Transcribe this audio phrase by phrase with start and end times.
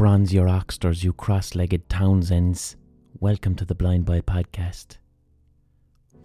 [0.00, 2.74] bronze your oxters, you cross legged Townsends.
[3.18, 4.96] Welcome to the Blind Boy Podcast.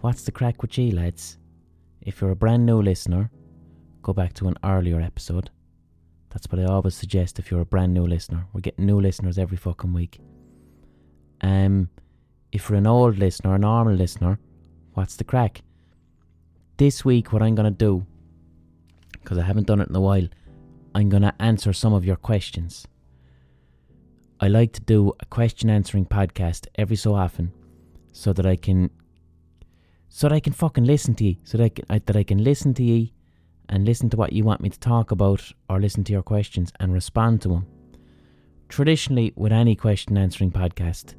[0.00, 1.36] What's the crack with you, lads?
[2.00, 3.30] If you're a brand new listener,
[4.00, 5.50] go back to an earlier episode.
[6.30, 8.46] That's what I always suggest if you're a brand new listener.
[8.54, 10.20] We're getting new listeners every fucking week.
[11.42, 11.90] Um,
[12.52, 14.38] if you're an old listener, a normal listener,
[14.94, 15.60] what's the crack?
[16.78, 18.06] This week, what I'm going to do,
[19.12, 20.28] because I haven't done it in a while,
[20.94, 22.88] I'm going to answer some of your questions.
[24.38, 27.52] I like to do a question answering podcast every so often
[28.12, 28.90] so that I can
[30.10, 32.22] so that I can fucking listen to you so that I can, I, that I
[32.22, 33.08] can listen to you
[33.70, 36.70] and listen to what you want me to talk about or listen to your questions
[36.80, 37.66] and respond to them.
[38.68, 41.14] Traditionally with any question answering podcast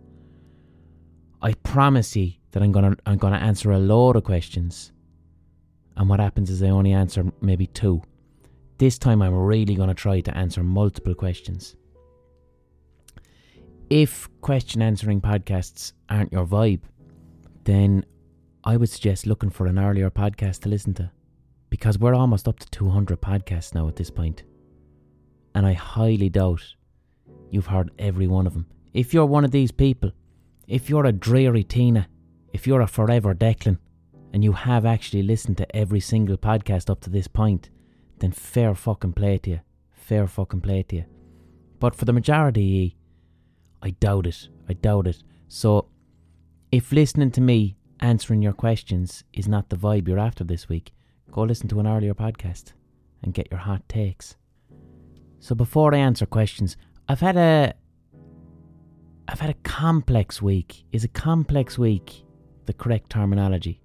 [1.41, 4.91] I promise you that I'm going to I'm going to answer a load of questions
[5.95, 8.03] and what happens is I only answer maybe two.
[8.77, 11.75] This time I'm really going to try to answer multiple questions
[13.89, 16.81] if question answering podcasts aren't your vibe,
[17.63, 18.05] then
[18.63, 21.11] I would suggest looking for an earlier podcast to listen to.
[21.69, 24.43] Because we're almost up to 200 podcasts now at this point.
[25.55, 26.61] And I highly doubt
[27.49, 28.67] you've heard every one of them.
[28.93, 30.11] If you're one of these people,
[30.67, 32.07] if you're a dreary Tina,
[32.53, 33.77] if you're a forever Declan,
[34.33, 37.69] and you have actually listened to every single podcast up to this point,
[38.19, 39.59] then fair fucking play to you.
[39.91, 41.05] Fair fucking play to you.
[41.79, 42.96] But for the majority
[43.81, 44.49] I doubt it.
[44.67, 45.23] I doubt it.
[45.47, 45.87] So,
[46.71, 50.93] if listening to me answering your questions is not the vibe you're after this week,
[51.31, 52.73] go listen to an earlier podcast
[53.23, 54.35] and get your hot takes.
[55.39, 57.73] So, before I answer questions, I've had a.
[59.29, 60.85] I've had a complex week.
[60.91, 62.23] Is a complex week
[62.65, 63.81] the correct terminology?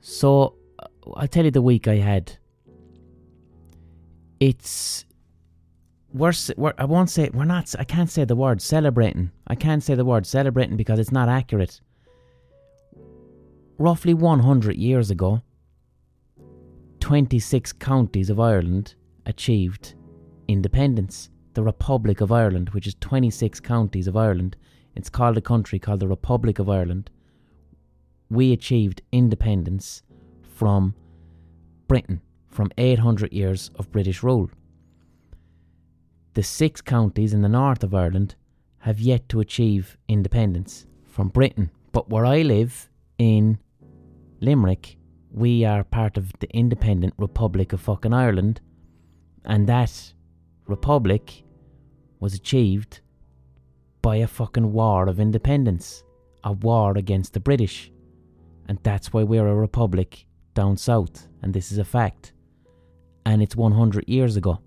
[0.00, 0.56] So,
[1.16, 2.38] I'll tell you the week I had.
[4.40, 5.04] It's
[6.12, 9.30] we're, we're I won't say we're not I can't say the word celebrating.
[9.46, 11.80] I can't say the word celebrating because it's not accurate.
[13.78, 15.42] Roughly 100 years ago,
[17.00, 18.94] 26 counties of Ireland
[19.26, 19.94] achieved
[20.48, 21.30] independence.
[21.54, 24.56] The Republic of Ireland, which is 26 counties of Ireland,
[24.94, 27.10] it's called a country called the Republic of Ireland.
[28.30, 30.02] We achieved independence
[30.42, 30.94] from
[31.88, 34.50] Britain, from 800 years of British rule.
[36.34, 38.36] The six counties in the north of Ireland
[38.78, 41.70] have yet to achieve independence from Britain.
[41.92, 42.88] But where I live
[43.18, 43.58] in
[44.40, 44.96] Limerick,
[45.30, 48.62] we are part of the independent Republic of fucking Ireland,
[49.44, 50.14] and that
[50.66, 51.44] republic
[52.18, 53.00] was achieved
[54.00, 56.02] by a fucking war of independence,
[56.44, 57.92] a war against the British.
[58.68, 62.32] And that's why we're a republic down south, and this is a fact.
[63.26, 64.60] And it's 100 years ago.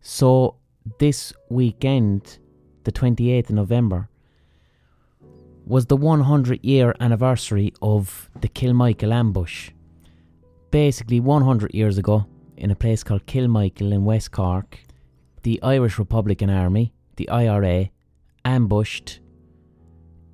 [0.00, 0.56] So
[0.98, 2.38] this weekend,
[2.84, 4.08] the 28th of November,
[5.66, 9.70] was the 100 year anniversary of the Kilmichael ambush.
[10.70, 14.80] Basically, 100 years ago, in a place called Kilmichael in West Cork,
[15.42, 17.90] the Irish Republican Army, the IRA,
[18.44, 19.20] ambushed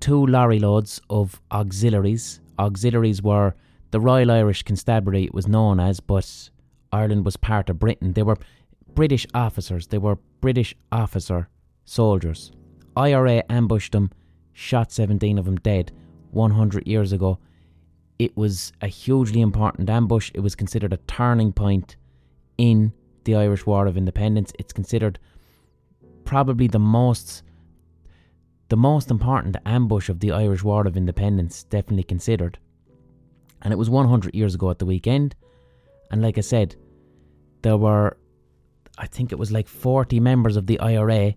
[0.01, 2.41] two lorry loads of auxiliaries.
[2.59, 3.55] Auxiliaries were
[3.91, 6.51] the Royal Irish Constabulary, it was known as, but
[6.93, 8.13] Ireland was part of Britain.
[8.13, 8.39] They were
[8.97, 9.87] British officers.
[9.87, 11.49] They were British officer
[11.85, 12.51] soldiers.
[12.97, 14.11] IRA ambushed them,
[14.55, 15.93] shot 17 of them dead
[16.33, 17.39] 100 years ago.
[18.19, 20.33] It was a hugely important ambush.
[20.35, 21.97] It was considered a turning point
[22.57, 22.93] in
[23.25, 24.51] the Irish War of Independence.
[24.59, 25.19] It's considered
[26.25, 27.43] probably the most
[28.69, 32.59] the most important ambush of the Irish War of Independence, definitely considered.
[33.63, 35.37] And it was 100 years ago at the weekend.
[36.11, 36.75] And like I said,
[37.63, 38.17] there were
[38.99, 41.35] I think it was like 40 members of the IRA,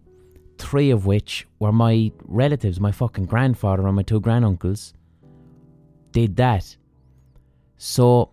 [0.58, 4.94] three of which were my relatives, my fucking grandfather and my two granduncles,
[6.12, 6.76] did that.
[7.78, 8.32] So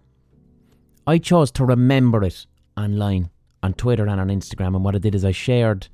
[1.07, 3.31] I chose to remember it online,
[3.63, 4.75] on Twitter and on Instagram.
[4.75, 5.89] And what I did is I shared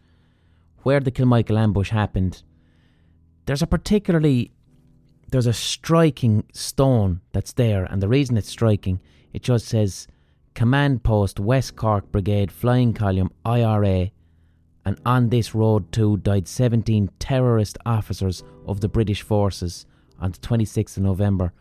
[0.83, 2.43] where the Kilmichael ambush happened.
[3.47, 4.53] There's a particularly
[5.31, 9.01] there's a striking stone that's there, and the reason it's striking,
[9.33, 10.07] it just says
[10.55, 14.11] Command Post West Cork Brigade Flying Column IRA,
[14.85, 19.87] and on this road too died 17 terrorist officers of the British forces
[20.21, 21.53] on the 26th of November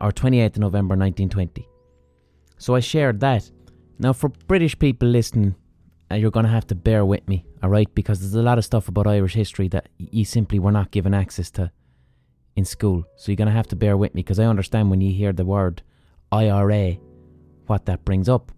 [0.00, 1.68] or 28th of November 1920.
[2.58, 3.50] So I shared that.
[3.98, 5.54] Now, for British people listening,
[6.10, 7.92] uh, you're going to have to bear with me, alright?
[7.94, 11.14] Because there's a lot of stuff about Irish history that you simply were not given
[11.14, 11.70] access to
[12.54, 13.04] in school.
[13.16, 15.32] So you're going to have to bear with me because I understand when you hear
[15.32, 15.82] the word
[16.32, 16.98] IRA
[17.66, 18.52] what that brings up.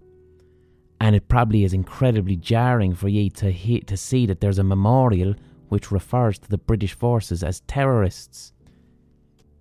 [1.01, 4.65] And it probably is incredibly jarring for ye to he- to see that there's a
[4.65, 5.35] memorial
[5.69, 8.53] which refers to the British forces as terrorists.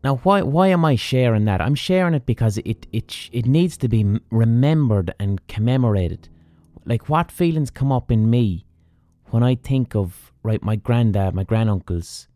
[0.03, 1.61] Now, why why am I sharing that?
[1.61, 6.29] I'm sharing it because it it it needs to be remembered and commemorated.
[6.85, 8.65] Like what feelings come up in me
[9.25, 12.27] when I think of right my granddad, my granduncles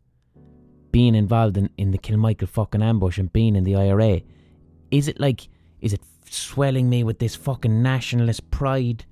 [0.90, 4.20] being involved in, in the Kilmichael fucking ambush and being in the IRA.
[4.90, 5.48] Is it like
[5.80, 9.04] is it swelling me with this fucking nationalist pride?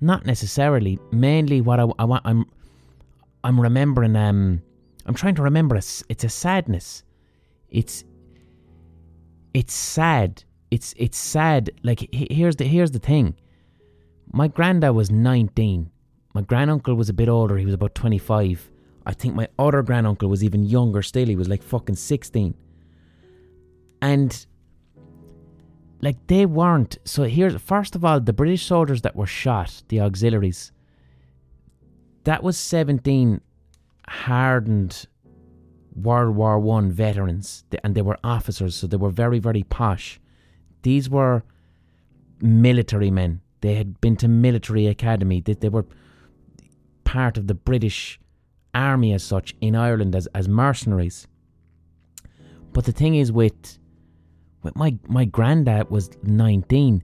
[0.00, 0.98] Not necessarily.
[1.12, 2.44] Mainly, what I, I want, I'm,
[3.42, 4.16] I'm remembering.
[4.16, 4.62] Um,
[5.06, 5.76] I'm trying to remember.
[5.76, 7.02] A, it's a sadness.
[7.70, 8.04] It's,
[9.54, 10.44] it's sad.
[10.70, 11.70] It's it's sad.
[11.84, 13.36] Like here's the here's the thing.
[14.32, 15.88] My granddad was 19.
[16.34, 17.56] My granduncle was a bit older.
[17.56, 18.70] He was about 25.
[19.06, 21.26] I think my other granduncle was even younger still.
[21.26, 22.54] He was like fucking 16.
[24.02, 24.46] And
[26.04, 26.98] like they weren't.
[27.04, 30.70] So here's first of all, the British soldiers that were shot, the auxiliaries.
[32.24, 33.40] That was seventeen
[34.06, 35.06] hardened
[35.94, 40.20] World War One veterans, and they were officers, so they were very, very posh.
[40.82, 41.42] These were
[42.40, 43.40] military men.
[43.62, 45.40] They had been to military academy.
[45.40, 45.86] They, they were
[47.04, 48.20] part of the British
[48.74, 51.26] army as such in Ireland as, as mercenaries.
[52.74, 53.78] But the thing is with
[54.74, 57.02] my my granddad was 19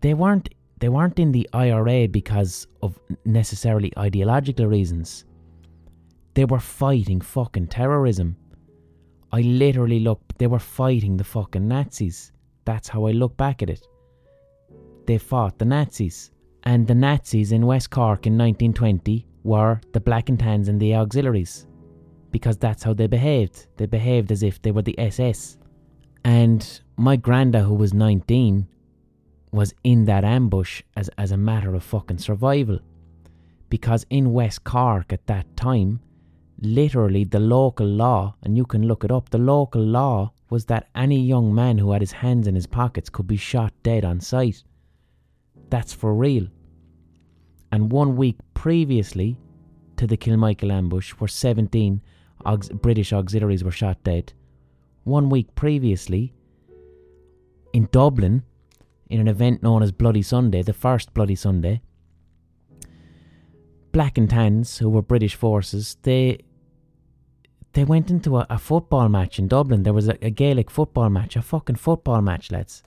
[0.00, 0.48] they weren't
[0.78, 5.24] they weren't in the IRA because of necessarily ideological reasons.
[6.34, 8.36] They were fighting fucking terrorism.
[9.32, 12.32] I literally look they were fighting the fucking Nazis.
[12.64, 13.86] That's how I look back at it.
[15.06, 16.30] They fought the Nazis.
[16.64, 20.94] And the Nazis in West Cork in 1920 were the black and tans and the
[20.94, 21.66] auxiliaries
[22.30, 23.68] because that's how they behaved.
[23.76, 25.56] They behaved as if they were the SS
[26.28, 28.68] and my granda, who was 19,
[29.50, 32.80] was in that ambush as, as a matter of fucking survival.
[33.70, 36.00] Because in West Cork at that time,
[36.60, 40.88] literally the local law, and you can look it up, the local law was that
[40.94, 44.20] any young man who had his hands in his pockets could be shot dead on
[44.20, 44.62] sight.
[45.70, 46.46] That's for real.
[47.72, 49.38] And one week previously
[49.96, 52.02] to the Kilmichael ambush, where 17
[52.82, 54.34] British auxiliaries were shot dead,
[55.08, 56.32] one week previously
[57.72, 58.42] in Dublin
[59.08, 61.80] in an event known as Bloody Sunday, the first Bloody Sunday.
[63.92, 66.38] Black and Tans, who were British forces, they
[67.72, 69.82] they went into a, a football match in Dublin.
[69.82, 72.82] There was a, a Gaelic football match, a fucking football match, lads.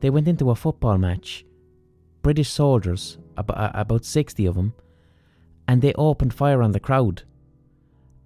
[0.00, 1.44] They went into a football match.
[2.22, 4.74] British soldiers, about, about 60 of them,
[5.68, 7.22] and they opened fire on the crowd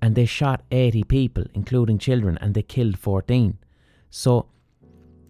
[0.03, 3.59] and they shot 80 people, including children, and they killed 14.
[4.09, 4.47] So,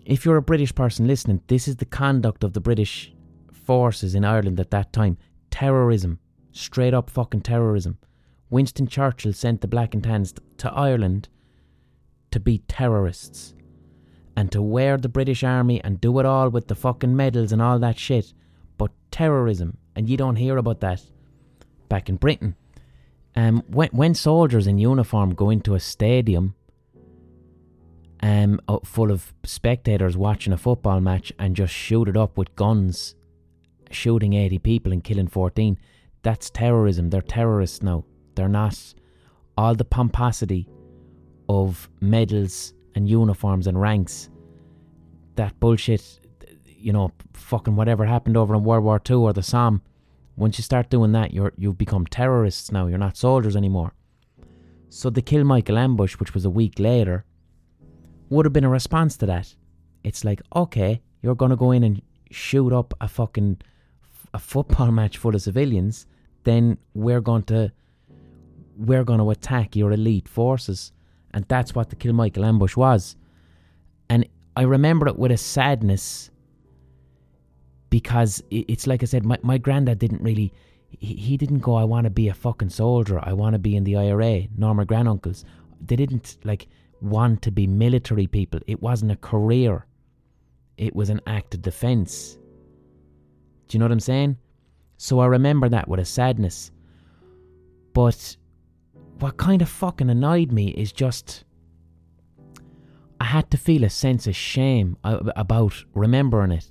[0.04, 3.12] if you're a British person listening, this is the conduct of the British
[3.52, 5.18] forces in Ireland at that time
[5.50, 6.18] terrorism,
[6.52, 7.98] straight up fucking terrorism.
[8.48, 11.28] Winston Churchill sent the Black and Tans to Ireland
[12.30, 13.54] to be terrorists
[14.36, 17.60] and to wear the British Army and do it all with the fucking medals and
[17.60, 18.32] all that shit.
[18.78, 21.02] But terrorism, and you don't hear about that
[21.88, 22.56] back in Britain.
[23.36, 26.54] Um, when when soldiers in uniform go into a stadium,
[28.22, 33.14] um, full of spectators watching a football match and just shoot it up with guns,
[33.90, 35.78] shooting eighty people and killing fourteen,
[36.22, 37.10] that's terrorism.
[37.10, 38.04] They're terrorists now.
[38.34, 38.94] They're not
[39.56, 40.68] all the pomposity
[41.48, 44.28] of medals and uniforms and ranks.
[45.36, 46.20] That bullshit,
[46.66, 49.82] you know, fucking whatever happened over in World War Two or the Somme
[50.40, 52.86] once you start doing that, you're you've become terrorists now.
[52.86, 53.92] You're not soldiers anymore.
[54.88, 57.26] So the Kilmichael ambush, which was a week later,
[58.30, 59.54] would have been a response to that.
[60.02, 63.58] It's like, okay, you're gonna go in and shoot up a fucking
[64.32, 66.06] a football match full of civilians,
[66.44, 67.70] then we're going to
[68.78, 70.90] we're going to attack your elite forces,
[71.34, 73.14] and that's what the Kilmichael ambush was.
[74.08, 76.29] And I remember it with a sadness
[77.90, 80.52] because it's like I said, my, my granddad didn't really,
[80.88, 83.76] he, he didn't go, I want to be a fucking soldier, I want to be
[83.76, 85.44] in the IRA, nor my granduncles.
[85.84, 86.68] They didn't like
[87.00, 88.60] want to be military people.
[88.66, 89.86] It wasn't a career,
[90.78, 92.38] it was an act of defense.
[93.66, 94.38] Do you know what I'm saying?
[94.96, 96.70] So I remember that with a sadness.
[97.92, 98.36] But
[99.18, 101.44] what kind of fucking annoyed me is just.
[103.22, 106.70] I had to feel a sense of shame about remembering it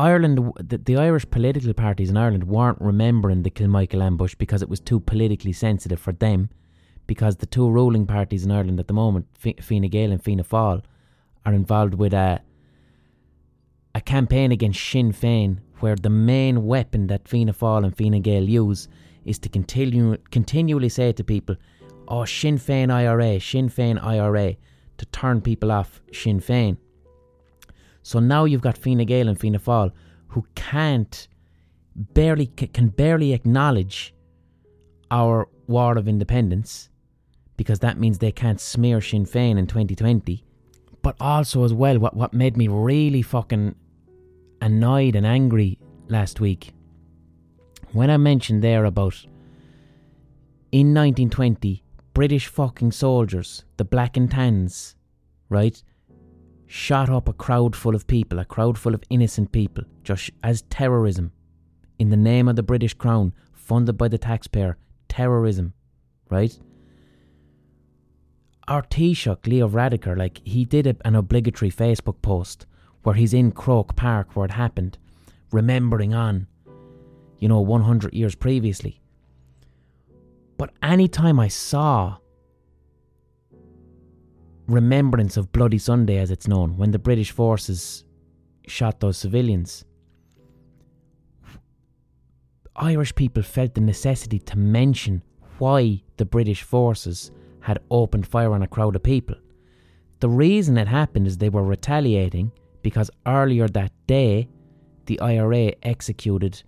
[0.00, 4.70] Ireland, the, the, Irish political parties in Ireland weren't remembering the Kilmichael ambush because it
[4.70, 6.48] was too politically sensitive for them.
[7.06, 9.26] Because the two ruling parties in Ireland at the moment,
[9.60, 10.82] Fine Gael and Fianna Fáil,
[11.44, 12.40] are involved with a
[13.94, 18.44] a campaign against Sinn Féin, where the main weapon that Fianna Fáil and Fine Gael
[18.44, 18.88] use
[19.26, 21.56] is to continue continually say to people,
[22.08, 24.56] "Oh, Sinn Féin IRA, Sinn Féin IRA,"
[24.96, 26.78] to turn people off Sinn Féin.
[28.02, 29.92] So now you've got Fine Gael and Fianna Fáil
[30.28, 31.28] who can't
[31.94, 34.14] barely can barely acknowledge
[35.10, 36.88] our war of independence
[37.56, 40.44] because that means they can't smear Sinn Féin in 2020.
[41.02, 43.74] But also as well, what what made me really fucking
[44.60, 45.78] annoyed and angry
[46.08, 46.74] last week
[47.92, 49.14] when I mentioned there about
[50.70, 51.82] in 1920
[52.14, 54.94] British fucking soldiers, the black and tans,
[55.48, 55.82] right,
[56.70, 60.62] shot up a crowd full of people, a crowd full of innocent people, just as
[60.62, 61.32] terrorism
[61.98, 65.72] in the name of the British Crown, funded by the taxpayer, terrorism,
[66.30, 66.56] right?
[68.68, 72.66] Our Taoiseach, Leo Varadkar, like, he did a, an obligatory Facebook post
[73.02, 74.96] where he's in Croke Park where it happened,
[75.50, 76.46] remembering on,
[77.40, 79.00] you know, 100 years previously.
[80.56, 82.18] But any time I saw
[84.70, 88.04] remembrance of Bloody Sunday, as it's known, when the British forces
[88.66, 89.84] shot those civilians,
[92.76, 95.22] Irish people felt the necessity to mention
[95.58, 99.36] why the British forces had opened fire on a crowd of people.
[100.20, 104.48] The reason it happened is they were retaliating because earlier that day,
[105.06, 106.62] the IRA executed,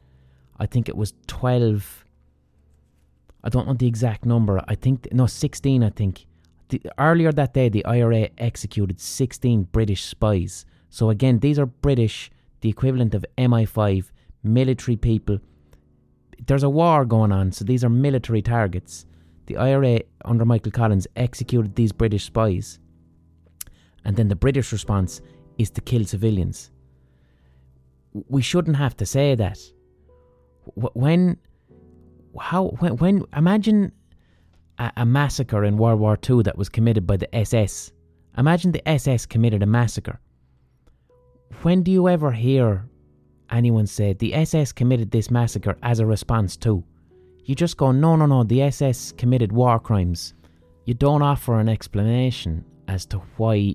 [0.59, 2.05] I think it was 12,
[3.45, 6.27] I don't know the exact number, I think, no, 16, I think.
[6.73, 10.65] The, earlier that day, the IRA executed 16 British spies.
[10.89, 12.31] So again, these are British,
[12.63, 14.11] the equivalent of MI5,
[14.43, 15.39] military people.
[16.47, 19.05] There's a war going on, so these are military targets.
[19.49, 22.79] The IRA, under Michael Collins, executed these British spies.
[24.07, 25.21] And then the British response
[25.59, 26.71] is to kill civilians.
[28.15, 29.59] We shouldn't have to say that.
[30.75, 31.37] When,
[32.41, 33.93] how, when, when imagine
[34.79, 37.93] a, a massacre in World War II that was committed by the SS.
[38.39, 40.21] Imagine the SS committed a massacre.
[41.63, 42.89] When do you ever hear
[43.51, 46.83] anyone say the SS committed this massacre as a response to?
[47.45, 50.35] You just go, no, no, no, the SS committed war crimes.
[50.85, 53.75] You don't offer an explanation as to why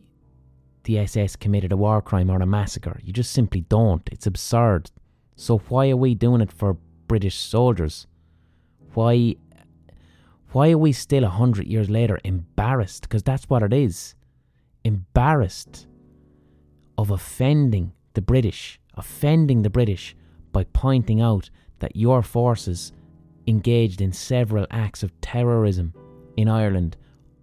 [0.83, 2.99] the SS committed a war crime or a massacre.
[3.03, 4.07] You just simply don't.
[4.11, 4.89] It's absurd.
[5.35, 6.77] So why are we doing it for
[7.07, 8.07] British soldiers?
[8.93, 9.35] Why
[10.51, 13.03] why are we still a hundred years later embarrassed?
[13.03, 14.15] Because that's what it is.
[14.83, 15.87] Embarrassed
[16.97, 20.15] of offending the British, offending the British
[20.51, 21.49] by pointing out
[21.79, 22.91] that your forces
[23.45, 25.93] engaged in several acts of terrorism
[26.35, 26.97] in Ireland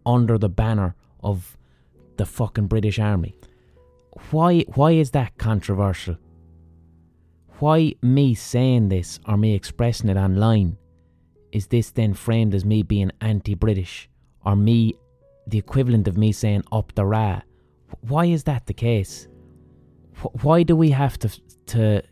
[0.06, 1.56] under the banner of
[2.16, 3.37] the fucking British Army.
[4.30, 6.16] Why why is that controversial?
[7.58, 10.76] Why me saying this or me expressing it online
[11.54, 14.08] is this then framed as me being anti-British
[14.44, 14.94] or me
[15.46, 17.40] the equivalent of me saying up the ra?
[18.02, 19.28] Why is that the case?
[20.42, 21.28] Why do we have to
[21.66, 22.02] to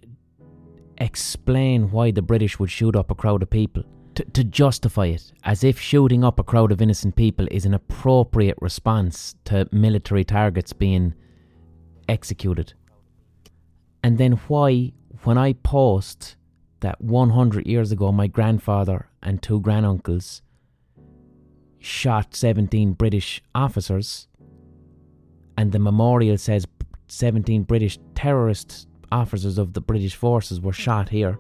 [0.99, 3.85] explain why the British would shoot up a crowd of people?
[4.15, 7.75] to, to justify it as if shooting up a crowd of innocent people is an
[7.75, 11.15] appropriate response to military targets being
[12.09, 12.75] executed.
[14.03, 16.37] And then why, when I post
[16.83, 20.43] that 100 years ago my grandfather and two granduncles
[21.79, 24.29] shot 17 British officers,
[25.59, 26.67] and the memorial says
[27.09, 31.39] 17 British terrorist officers of the British forces were shot here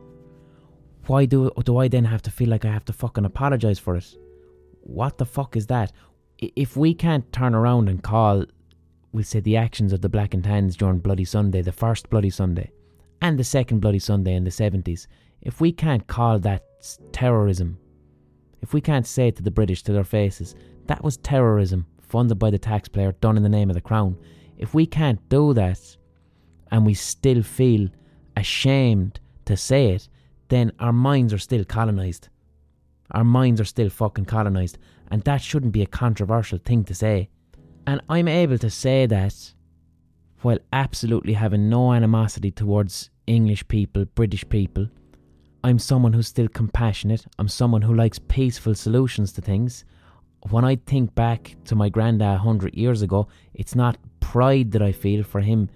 [1.06, 3.96] why do do I then have to feel like I have to fucking apologize for
[3.96, 4.16] it?
[4.82, 5.92] What the fuck is that?
[6.38, 8.44] If we can't turn around and call,
[9.12, 12.30] we'll say the actions of the Black and Tans during Bloody Sunday, the first Bloody
[12.30, 12.70] Sunday,
[13.20, 15.08] and the second Bloody Sunday in the seventies,
[15.42, 16.62] if we can't call that
[17.12, 17.78] terrorism,
[18.60, 20.54] if we can't say to the British to their faces
[20.86, 24.16] that was terrorism funded by the taxpayer, done in the name of the crown,
[24.58, 25.96] if we can't do that,
[26.70, 27.88] and we still feel
[28.36, 30.08] ashamed to say it,
[30.48, 32.28] then our minds are still colonized.
[33.10, 34.78] Our minds are still fucking colonized.
[35.10, 37.28] And that shouldn't be a controversial thing to say.
[37.86, 39.52] And I'm able to say that
[40.40, 44.88] while absolutely having no animosity towards English people, British people.
[45.64, 47.24] I'm someone who's still compassionate.
[47.38, 49.84] I'm someone who likes peaceful solutions to things.
[50.50, 54.90] When I think back to my granddad 100 years ago, it's not pride that I
[54.90, 55.70] feel for him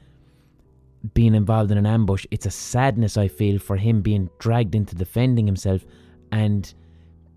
[1.14, 2.26] being involved in an ambush.
[2.33, 5.85] It's a sadness I feel for him being dragged into defending himself
[6.33, 6.75] and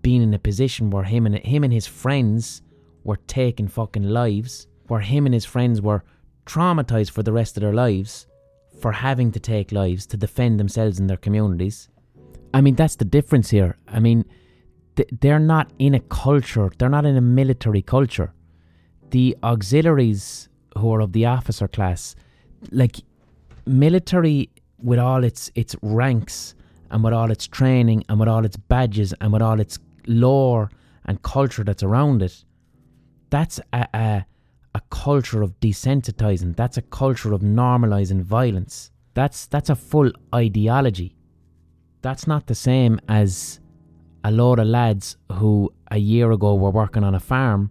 [0.02, 2.62] being in a position where him and him and his friends
[3.04, 6.02] were taking fucking lives, where him and his friends were
[6.46, 8.26] traumatized for the rest of their lives
[8.80, 11.89] for having to take lives to defend themselves and their communities.
[12.52, 13.76] I mean, that's the difference here.
[13.88, 14.24] I mean,
[15.20, 18.32] they're not in a culture, they're not in a military culture.
[19.10, 22.14] The auxiliaries who are of the officer class,
[22.70, 22.96] like
[23.66, 24.50] military
[24.82, 26.54] with all its its ranks
[26.90, 30.70] and with all its training and with all its badges and with all its lore
[31.06, 32.44] and culture that's around it,
[33.30, 34.24] that's a, a,
[34.74, 36.56] a culture of desensitizing.
[36.56, 38.90] That's a culture of normalizing violence.
[39.14, 41.16] That's that's a full ideology.
[42.02, 43.60] That's not the same as
[44.24, 47.70] a load of lads who a year ago were working on a farm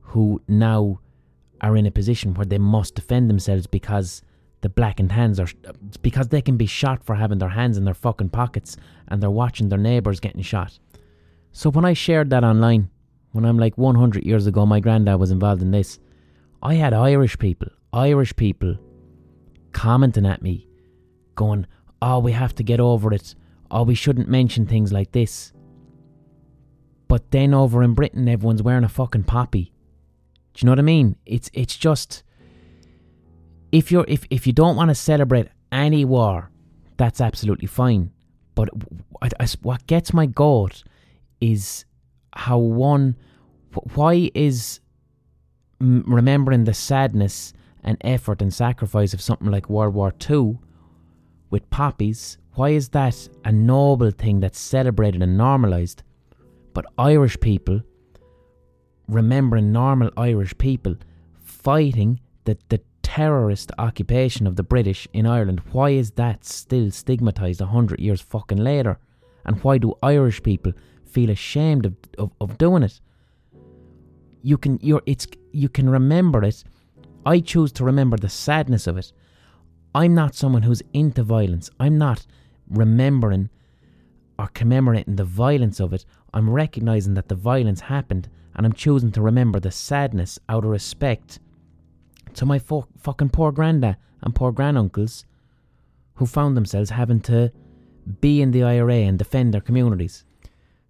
[0.00, 1.00] who now
[1.60, 4.22] are in a position where they must defend themselves because
[4.60, 5.48] the black and tans are
[6.02, 8.76] because they can be shot for having their hands in their fucking pockets
[9.08, 10.78] and they're watching their neighbours getting shot.
[11.52, 12.90] So when I shared that online,
[13.32, 15.98] when I'm like 100 years ago, my granddad was involved in this,
[16.62, 18.76] I had Irish people, Irish people
[19.72, 20.66] commenting at me,
[21.34, 21.66] going,
[22.02, 23.34] Oh, we have to get over it.
[23.70, 25.52] Oh, we shouldn't mention things like this.
[27.08, 29.72] But then over in Britain, everyone's wearing a fucking poppy.
[30.54, 31.16] Do you know what I mean?
[31.26, 32.22] It's it's just
[33.72, 36.50] if you're if if you don't want to celebrate any war,
[36.96, 38.12] that's absolutely fine.
[38.54, 38.70] But
[39.20, 40.82] I, I, what gets my goat
[41.40, 41.84] is
[42.32, 43.16] how one
[43.94, 44.80] why is
[45.78, 47.52] remembering the sadness
[47.84, 50.58] and effort and sacrifice of something like World War II
[51.50, 56.02] with poppies, why is that a noble thing that's celebrated and normalised?
[56.72, 57.82] But Irish people,
[59.08, 60.96] remembering normal Irish people
[61.34, 67.60] fighting the, the terrorist occupation of the British in Ireland, why is that still stigmatised
[67.60, 68.98] a hundred years fucking later?
[69.44, 70.72] And why do Irish people
[71.04, 73.00] feel ashamed of, of, of doing it?
[74.42, 76.64] You can you're it's you can remember it.
[77.26, 79.12] I choose to remember the sadness of it.
[79.94, 81.68] I'm not someone who's into violence.
[81.80, 82.26] I'm not
[82.68, 83.50] remembering
[84.38, 86.04] or commemorating the violence of it.
[86.34, 90.70] I'm recognizing that the violence happened and I'm choosing to remember the sadness out of
[90.70, 91.38] respect
[92.34, 95.24] to my fo- fucking poor granda and poor granduncles
[96.14, 97.52] who found themselves having to
[98.20, 100.24] be in the IRA and defend their communities.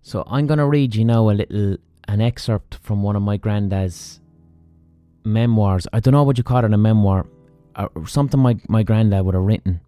[0.02, 3.36] So I'm going to read you now a little an excerpt from one of my
[3.36, 4.20] granddad's
[5.24, 5.88] memoirs.
[5.92, 7.26] I don't know what you call it a memoir,
[7.76, 9.80] or something my my granddad would have written.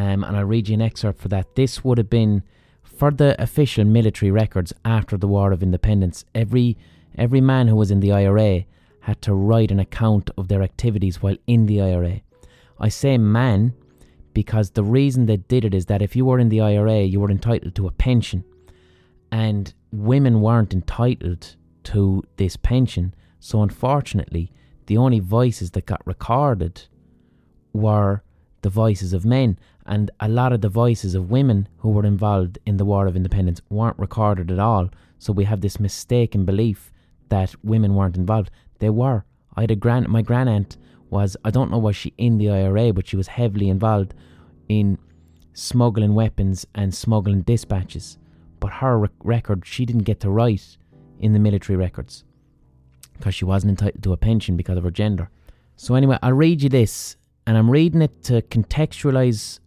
[0.00, 1.56] Um, and I'll read you an excerpt for that.
[1.56, 2.42] This would have been
[2.82, 6.24] for the official military records after the War of Independence.
[6.34, 6.78] Every
[7.18, 8.64] every man who was in the IRA
[9.00, 12.22] had to write an account of their activities while in the IRA.
[12.78, 13.74] I say man
[14.32, 17.20] because the reason they did it is that if you were in the IRA, you
[17.20, 18.42] were entitled to a pension,
[19.30, 23.12] and women weren't entitled to this pension.
[23.38, 24.50] So, unfortunately,
[24.86, 26.86] the only voices that got recorded
[27.74, 28.22] were
[28.62, 29.58] the voices of men,
[29.90, 33.16] and a lot of the voices of women who were involved in the War of
[33.16, 34.88] Independence weren't recorded at all.
[35.18, 36.92] So, we have this mistaken belief
[37.28, 38.50] that women weren't involved.
[38.78, 39.24] They were.
[39.56, 40.08] I had a grand.
[40.08, 40.76] My grandaunt
[41.10, 41.36] was.
[41.44, 44.14] I don't know was she in the IRA, but she was heavily involved
[44.68, 44.96] in
[45.52, 48.16] smuggling weapons and smuggling dispatches.
[48.60, 50.76] But her rec- record, she didn't get to write
[51.18, 52.24] in the military records
[53.18, 55.30] because she wasn't entitled to a pension because of her gender.
[55.76, 59.58] So anyway, I'll read you this, and I'm reading it to contextualize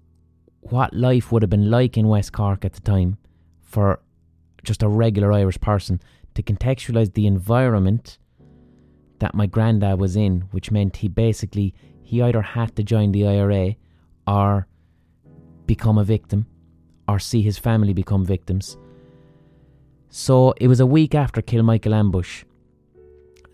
[0.70, 3.18] what life would have been like in West Cork at the time
[3.62, 4.00] for
[4.64, 6.02] just a regular Irish person
[6.36, 8.18] to contextualize the environment
[9.20, 13.28] that my granddad was in, which meant he basically he either had to join the
[13.28, 13.76] IRA
[14.28, 14.68] or
[15.66, 16.46] become a victim
[17.08, 18.78] or see his family become victims.
[20.10, 22.44] So it was a week after Kilmichael ambush.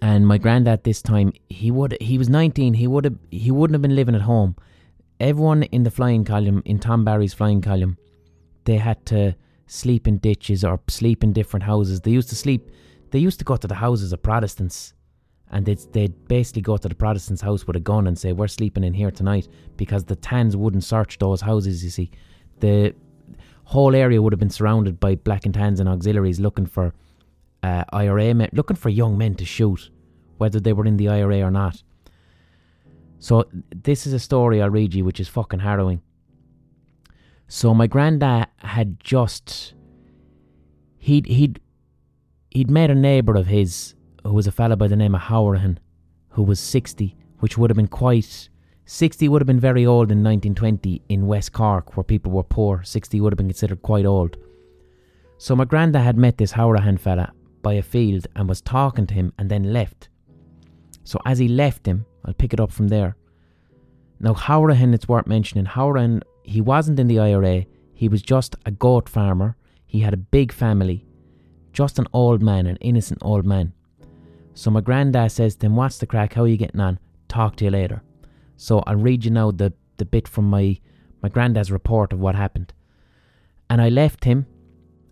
[0.01, 3.75] And my granddad this time he would he was 19, he would have he wouldn't
[3.75, 4.55] have been living at home.
[5.19, 7.97] Everyone in the flying column in Tom Barry's flying column
[8.65, 12.01] they had to sleep in ditches or sleep in different houses.
[12.01, 12.69] They used to sleep
[13.11, 14.93] they used to go to the houses of Protestants
[15.51, 18.47] and they'd, they'd basically go to the Protestant's house with a gun and say, We're
[18.47, 22.11] sleeping in here tonight because the Tans wouldn't search those houses, you see.
[22.59, 22.93] The
[23.63, 26.93] whole area would have been surrounded by black and tans and auxiliaries looking for
[27.63, 29.89] uh, IRA men, looking for young men to shoot,
[30.37, 31.81] whether they were in the IRA or not.
[33.19, 36.01] So this is a story I'll read you, which is fucking harrowing.
[37.47, 39.73] So my granddad had just
[40.97, 41.59] he'd he'd
[42.49, 45.77] he'd met a neighbour of his who was a fella by the name of Howerhan,
[46.29, 48.49] who was 60, which would have been quite.
[48.85, 52.83] 60 would have been very old in 1920 in West Cork, where people were poor.
[52.83, 54.37] 60 would have been considered quite old.
[55.37, 59.13] So my granda had met this Howerhan fella by a field and was talking to
[59.13, 60.09] him and then left.
[61.03, 63.15] So as he left him, I'll pick it up from there.
[64.19, 67.65] Now, Howrahan, it's worth mentioning, Howrahan, he wasn't in the IRA.
[67.93, 69.55] He was just a goat farmer.
[69.85, 71.05] He had a big family.
[71.71, 73.73] Just an old man, an innocent old man.
[74.53, 76.33] So my granddad says to him, What's the crack?
[76.33, 76.99] How are you getting on?
[77.27, 78.01] Talk to you later.
[78.57, 80.79] So I'll read you now the, the bit from my,
[81.21, 82.73] my granddad's report of what happened.
[83.69, 84.47] And I left him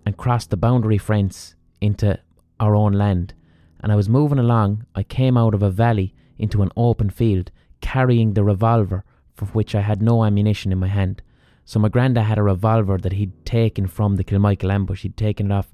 [0.05, 2.19] and crossed the boundary fence into
[2.59, 3.33] our own land.
[3.79, 4.85] And I was moving along.
[4.95, 9.75] I came out of a valley into an open field, carrying the revolver for which
[9.75, 11.21] I had no ammunition in my hand.
[11.65, 15.03] So my granda had a revolver that he'd taken from the Kilmichael ambush.
[15.03, 15.71] He'd taken it off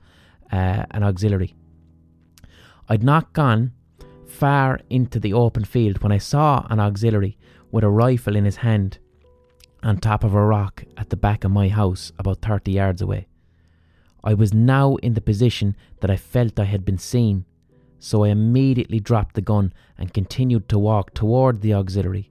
[0.52, 1.56] uh, an auxiliary.
[2.90, 3.72] I'd not gone
[4.28, 7.38] far into the open field when I saw an auxiliary
[7.72, 8.98] with a rifle in his hand
[9.84, 13.28] on top of a rock at the back of my house, about 30 yards away.
[14.24, 17.46] I was now in the position that I felt I had been seen,
[18.04, 22.30] so I immediately dropped the gun and continued to walk toward the auxiliary.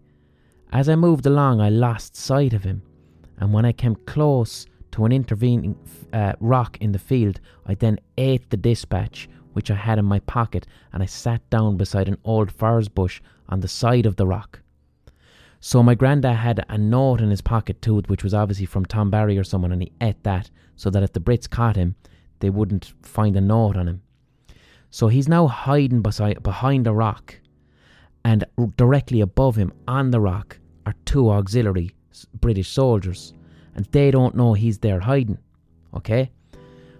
[0.71, 2.83] As I moved along, I lost sight of him,
[3.39, 5.75] and when I came close to an intervening
[6.13, 10.19] uh, rock in the field, I then ate the dispatch which I had in my
[10.21, 14.27] pocket and I sat down beside an old furze bush on the side of the
[14.27, 14.61] rock.
[15.59, 19.09] So my granddad had a note in his pocket too, which was obviously from Tom
[19.11, 21.95] Barry or someone, and he ate that so that if the Brits caught him,
[22.41, 24.03] they wouldn't find a note on him.
[24.92, 27.40] So he's now hiding beside, behind a rock,
[28.26, 28.44] and
[28.76, 31.96] directly above him on the rock are two auxiliary
[32.38, 33.33] British soldiers,
[33.74, 35.38] and they don't know he's there hiding.
[35.94, 36.31] Okay?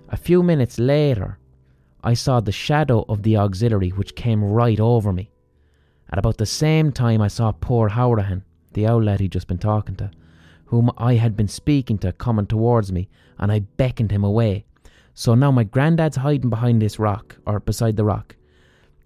[0.09, 1.39] A few minutes later,
[2.03, 5.31] I saw the shadow of the auxiliary which came right over me.
[6.11, 9.59] At about the same time, I saw poor Howrahan, the owl lad he'd just been
[9.59, 10.11] talking to,
[10.65, 14.65] whom I had been speaking to, coming towards me, and I beckoned him away.
[15.15, 18.37] So now my granddad's hiding behind this rock, or beside the rock.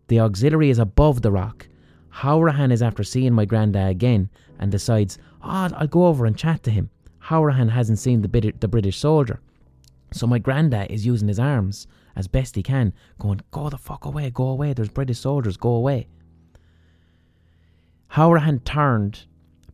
[0.08, 1.68] The auxiliary is above the rock.
[2.10, 6.62] Howrahan is after seeing my granddad again and decides, oh, I'll go over and chat
[6.62, 6.90] to him.
[7.18, 9.40] Howrahan hasn't seen the, the British soldier.
[10.12, 14.04] So my granddad is using his arms as best he can, going, Go the fuck
[14.04, 16.08] away, go away, there's British soldiers, go away.
[18.12, 19.26] Howrahan turned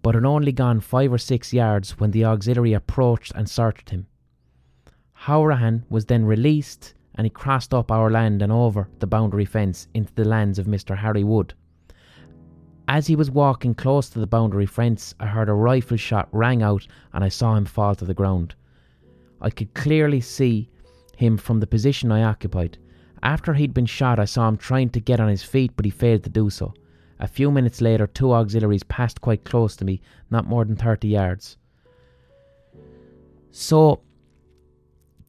[0.03, 4.07] but had only gone five or six yards when the auxiliary approached and searched him.
[5.27, 9.87] Howrahan was then released and he crossed up our land and over the boundary fence
[9.95, 10.97] into the lands of Mr.
[10.97, 11.55] Harry Wood.
[12.89, 16.61] As he was walking close to the boundary fence, I heard a rifle shot rang
[16.61, 18.57] out and I saw him fall to the ground.
[19.41, 20.69] I could clearly see
[21.17, 22.79] him from the position I occupied.
[23.23, 25.91] After he'd been shot, I saw him trying to get on his feet, but he
[25.93, 26.75] failed to do so.
[27.21, 31.07] A few minutes later, two auxiliaries passed quite close to me, not more than 30
[31.07, 31.59] yards.
[33.53, 34.01] So,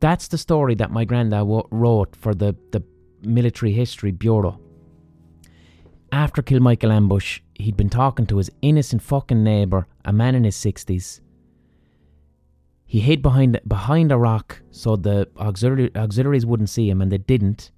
[0.03, 2.83] that's the story that my granddad wrote for the, the
[3.21, 4.59] Military History Bureau.
[6.11, 10.57] After Kilmichael ambush, he'd been talking to his innocent fucking neighbour, a man in his
[10.57, 11.21] 60s.
[12.85, 17.17] He hid behind behind a rock so the auxiliary, auxiliaries wouldn't see him, and they
[17.17, 17.71] didn't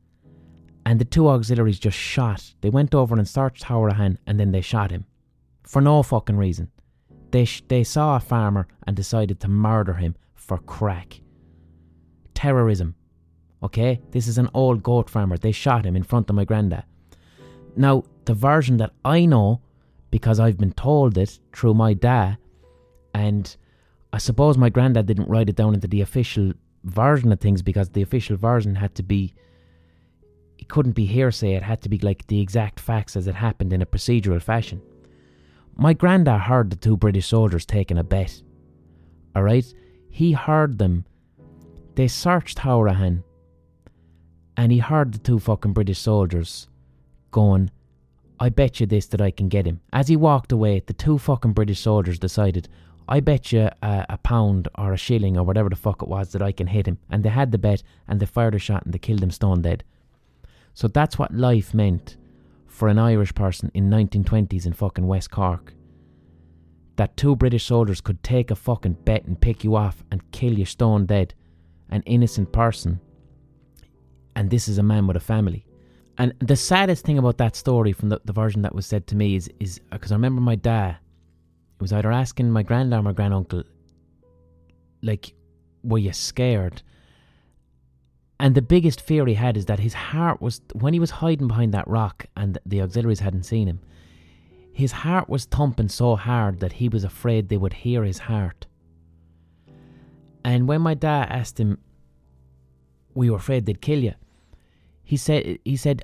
[0.83, 2.53] and the two auxiliaries just shot.
[2.61, 5.05] They went over and searched Howrahan and then they shot him.
[5.63, 6.71] For no fucking reason.
[7.31, 11.21] They, sh- they saw a farmer and decided to murder him for crack.
[12.35, 12.95] Terrorism.
[13.63, 14.01] Okay?
[14.11, 15.37] This is an old goat farmer.
[15.37, 16.83] They shot him in front of my granddad.
[17.75, 19.61] Now, the version that I know,
[20.11, 22.37] because I've been told it through my dad,
[23.13, 23.55] and
[24.13, 27.89] I suppose my granddad didn't write it down into the official version of things because
[27.89, 29.33] the official version had to be
[30.57, 33.73] it couldn't be hearsay, it had to be like the exact facts as it happened
[33.73, 34.81] in a procedural fashion.
[35.75, 38.41] My granddad heard the two British soldiers taking a bet.
[39.35, 39.65] Alright?
[40.09, 41.05] He heard them.
[41.95, 43.23] They searched Howrahan.
[44.57, 46.67] And he heard the two fucking British soldiers
[47.31, 47.71] going,
[48.39, 49.81] I bet you this that I can get him.
[49.91, 52.69] As he walked away, the two fucking British soldiers decided,
[53.07, 56.31] I bet you a, a, pound or a shilling or whatever the fuck it was
[56.31, 56.97] that I can hit him.
[57.09, 59.61] And they had the bet and they fired a shot and they killed him stone
[59.61, 59.83] dead.
[60.73, 62.17] So that's what life meant
[62.65, 65.73] for an Irish person in 1920s in fucking West Cork.
[66.97, 70.57] That two British soldiers could take a fucking bet and pick you off and kill
[70.57, 71.33] you stone dead.
[71.89, 72.99] An innocent person.
[74.35, 75.65] And this is a man with a family.
[76.17, 79.15] And the saddest thing about that story from the, the version that was said to
[79.15, 80.97] me is is because I remember my dad
[81.75, 83.63] it was either asking my granddad or granduncle,
[85.01, 85.33] like,
[85.83, 86.81] were you scared?
[88.39, 91.49] And the biggest fear he had is that his heart was, when he was hiding
[91.49, 93.81] behind that rock and the auxiliaries hadn't seen him,
[94.71, 98.67] his heart was thumping so hard that he was afraid they would hear his heart.
[100.45, 101.79] And when my dad asked him,
[103.15, 104.13] we were afraid they'd kill you,
[105.03, 106.03] he said, he said,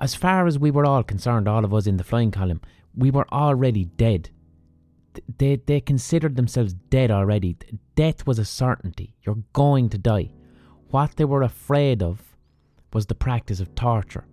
[0.00, 2.60] as far as we were all concerned, all of us in the flying column,
[2.96, 4.30] we were already dead.
[5.38, 7.56] they they considered themselves dead already.
[7.94, 9.14] Death was a certainty.
[9.22, 10.30] You're going to die.
[10.90, 12.36] What they were afraid of
[12.92, 14.26] was the practice of torture.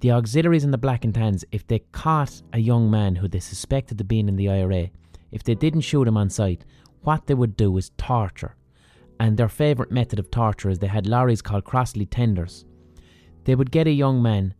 [0.00, 3.40] The auxiliaries and the black and tans, if they caught a young man who they
[3.40, 4.88] suspected of being in the IRA,
[5.30, 6.64] if they didn't shoot him on sight,
[7.02, 8.54] what they would do is torture.
[9.20, 12.64] And their favourite method of torture is they had lorries called Crossley tenders.
[13.44, 14.54] They would get a young man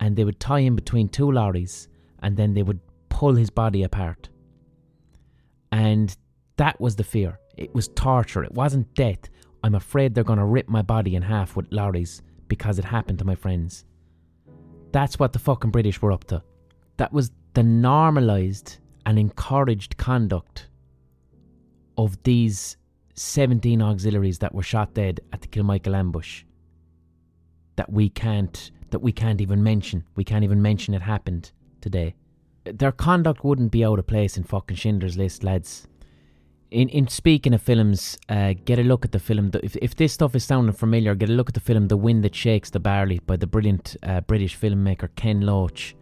[0.00, 1.88] and they would tie him between two lorries
[2.22, 4.28] and then they would pull his body apart.
[5.70, 6.14] And
[6.56, 7.38] that was the fear.
[7.56, 8.44] It was torture.
[8.44, 9.30] It wasn't death.
[9.64, 13.18] I'm afraid they're going to rip my body in half with lorries because it happened
[13.20, 13.84] to my friends.
[14.92, 16.42] That's what the fucking British were up to.
[16.98, 20.68] That was the normalised and encouraged conduct
[21.96, 22.76] of these
[23.14, 26.44] 17 auxiliaries that were shot dead at the Kilmichael ambush
[27.76, 30.04] that we can't that we can't even mention.
[30.16, 32.14] We can't even mention it happened today.
[32.64, 35.88] Their conduct wouldn't be out of place in fucking Schindler's List, lads.
[36.70, 39.50] In in speaking of films, uh, get a look at the film.
[39.62, 42.24] If if this stuff is sounding familiar, get a look at the film "The Wind
[42.24, 45.94] That Shakes the Barley" by the brilliant uh, British filmmaker Ken Loach.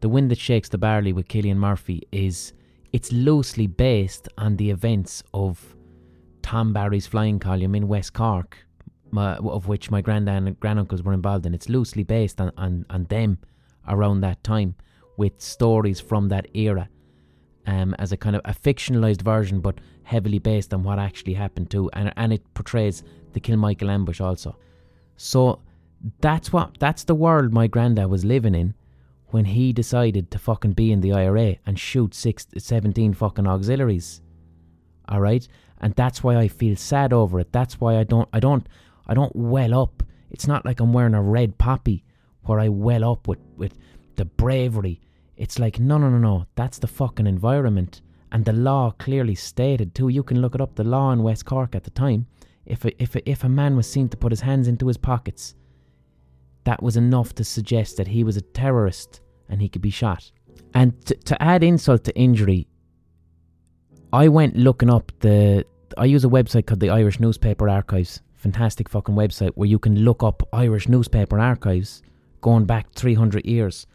[0.00, 2.52] The Wind That Shakes the Barley with Cillian Murphy is
[2.92, 5.75] it's loosely based on the events of
[6.46, 8.56] Tom Barry's flying column in West Cork,
[9.10, 11.54] my, of which my granddad and granduncles were involved in.
[11.54, 13.38] It's loosely based on, on, on them
[13.88, 14.76] around that time
[15.16, 16.88] with stories from that era
[17.66, 21.68] um, as a kind of a fictionalized version, but heavily based on what actually happened
[21.68, 21.90] too.
[21.94, 24.56] And, and it portrays the Kilmichael ambush also.
[25.16, 25.62] So
[26.20, 28.74] that's what that's the world my granddad was living in
[29.30, 34.22] when he decided to fucking be in the IRA and shoot six, 17 fucking auxiliaries.
[35.08, 35.46] All right,
[35.80, 37.52] and that's why I feel sad over it.
[37.52, 38.66] That's why I don't, I don't,
[39.06, 40.02] I don't well up.
[40.30, 42.04] It's not like I'm wearing a red poppy
[42.42, 43.78] where I well up with with
[44.16, 45.00] the bravery.
[45.36, 46.46] It's like no, no, no, no.
[46.54, 48.00] That's the fucking environment,
[48.32, 50.08] and the law clearly stated too.
[50.08, 50.74] You can look it up.
[50.74, 52.26] The law in West Cork at the time.
[52.64, 54.96] If a, if a, if a man was seen to put his hands into his
[54.96, 55.54] pockets,
[56.64, 60.32] that was enough to suggest that he was a terrorist and he could be shot.
[60.74, 62.66] And to, to add insult to injury,
[64.16, 65.66] I went looking up the.
[65.98, 68.22] I use a website called the Irish Newspaper Archives.
[68.34, 72.02] Fantastic fucking website where you can look up Irish newspaper archives
[72.40, 73.86] going back 300 years.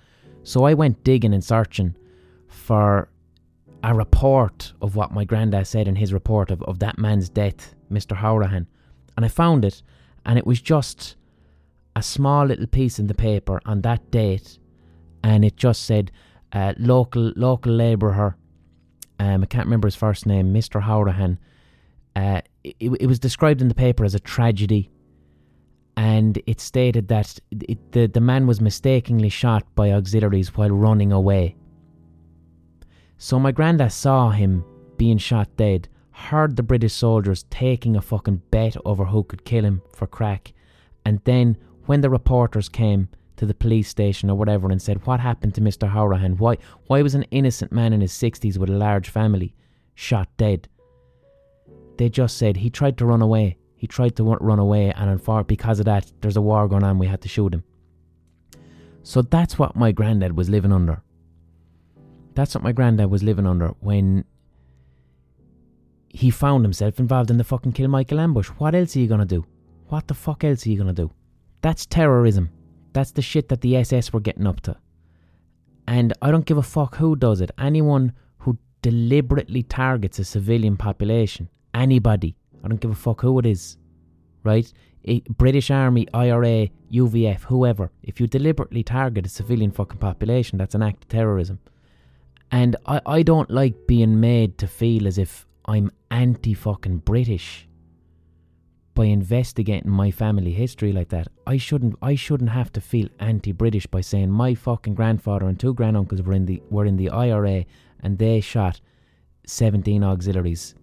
[0.43, 1.95] So I went digging and searching
[2.47, 3.09] for
[3.83, 7.73] a report of what my granddad said in his report of, of that man's death,
[7.91, 8.15] Mr.
[8.15, 8.67] Hourahan.
[9.17, 9.81] And I found it,
[10.23, 11.15] and it was just
[11.95, 14.59] a small little piece in the paper on that date,
[15.23, 16.11] and it just said
[16.53, 18.37] uh, local local labourer
[19.21, 20.81] um, I can't remember his first name, Mr.
[20.81, 21.37] Hourahan.
[22.15, 24.89] Uh, it, it was described in the paper as a tragedy,
[25.95, 31.11] and it stated that it, the, the man was mistakenly shot by auxiliaries while running
[31.11, 31.55] away.
[33.19, 34.65] So my granddad saw him
[34.97, 39.63] being shot dead, heard the British soldiers taking a fucking bet over who could kill
[39.63, 40.51] him for crack,
[41.05, 43.07] and then when the reporters came,
[43.41, 45.91] to the police station or whatever and said, What happened to Mr.
[45.91, 46.37] Hourahan?
[46.37, 49.55] Why, why was an innocent man in his 60s with a large family
[49.95, 50.69] shot dead?
[51.97, 53.57] They just said he tried to run away.
[53.75, 57.07] He tried to run away, and because of that, there's a war going on, we
[57.07, 57.63] had to shoot him.
[59.01, 61.01] So that's what my granddad was living under.
[62.35, 64.23] That's what my granddad was living under when
[66.09, 68.49] he found himself involved in the fucking Kilmichael ambush.
[68.49, 69.47] What else are you gonna do?
[69.87, 71.09] What the fuck else are you gonna do?
[71.61, 72.51] That's terrorism.
[72.93, 74.77] That's the shit that the SS were getting up to.
[75.87, 77.51] And I don't give a fuck who does it.
[77.57, 83.45] Anyone who deliberately targets a civilian population, anybody, I don't give a fuck who it
[83.45, 83.77] is,
[84.43, 84.71] right?
[85.29, 90.83] British Army, IRA, UVF, whoever, if you deliberately target a civilian fucking population, that's an
[90.83, 91.59] act of terrorism.
[92.51, 97.67] And I, I don't like being made to feel as if I'm anti fucking British
[98.93, 103.87] by investigating my family history like that, I shouldn't I shouldn't have to feel anti-British
[103.87, 107.65] by saying my fucking grandfather and two granduncles were in the were in the IRA
[108.01, 108.81] and they shot
[109.45, 110.75] 17 auxiliaries.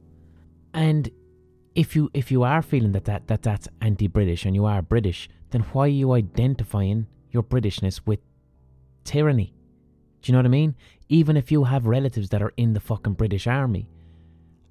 [0.72, 1.10] And
[1.74, 5.28] if you if you are feeling that, that, that that's anti-British and you are British,
[5.50, 8.20] then why are you identifying your Britishness with
[9.04, 9.52] tyranny?
[10.22, 10.74] Do you know what I mean?
[11.08, 13.88] Even if you have relatives that are in the fucking British Army,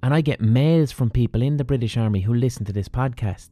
[0.02, 3.50] and I get mails from people in the British Army who listen to this podcast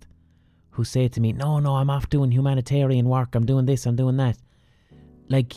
[0.77, 3.35] who say to me, No, no, I'm off doing humanitarian work.
[3.35, 4.37] I'm doing this, I'm doing that.
[5.29, 5.55] Like,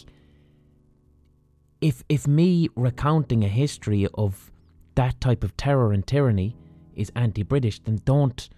[1.82, 4.52] if, if me recounting a history of
[4.95, 6.56] that type of terror and tyranny
[6.95, 8.49] is anti British, then don't,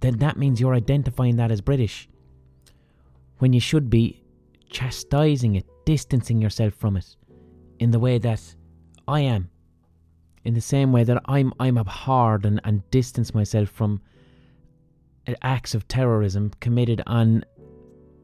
[0.00, 2.08] then that means you're identifying that as British.
[3.38, 4.22] When you should be
[4.70, 7.16] chastising it, distancing yourself from it
[7.78, 8.54] in the way that
[9.06, 9.50] I am
[10.44, 14.00] in the same way that I'm I'm abhorred and, and distance myself from
[15.42, 17.44] acts of terrorism committed on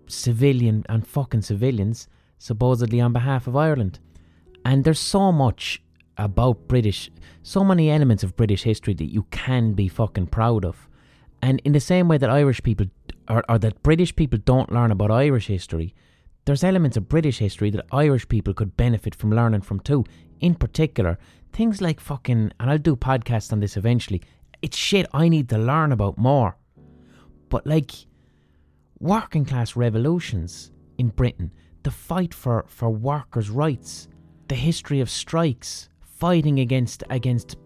[0.09, 3.99] civilian and fucking civilians, supposedly on behalf of Ireland.
[4.65, 5.83] And there's so much
[6.19, 7.11] about British,
[7.43, 10.89] so many elements of British history that you can be fucking proud of.
[11.43, 12.87] And in the same way that Irish people,
[13.29, 15.95] or, or that British people don't learn about Irish history,
[16.47, 20.05] there's elements of British history that Irish people could benefit from learning from too.
[20.41, 21.19] In particular,
[21.53, 24.23] things like fucking, and I'll do podcasts on this eventually.
[24.63, 26.57] It's shit I need to learn about more.
[27.49, 27.93] But like
[28.99, 34.09] working class revolutions in Britain, the fight for, for workers' rights,
[34.49, 37.57] the history of strikes, fighting against against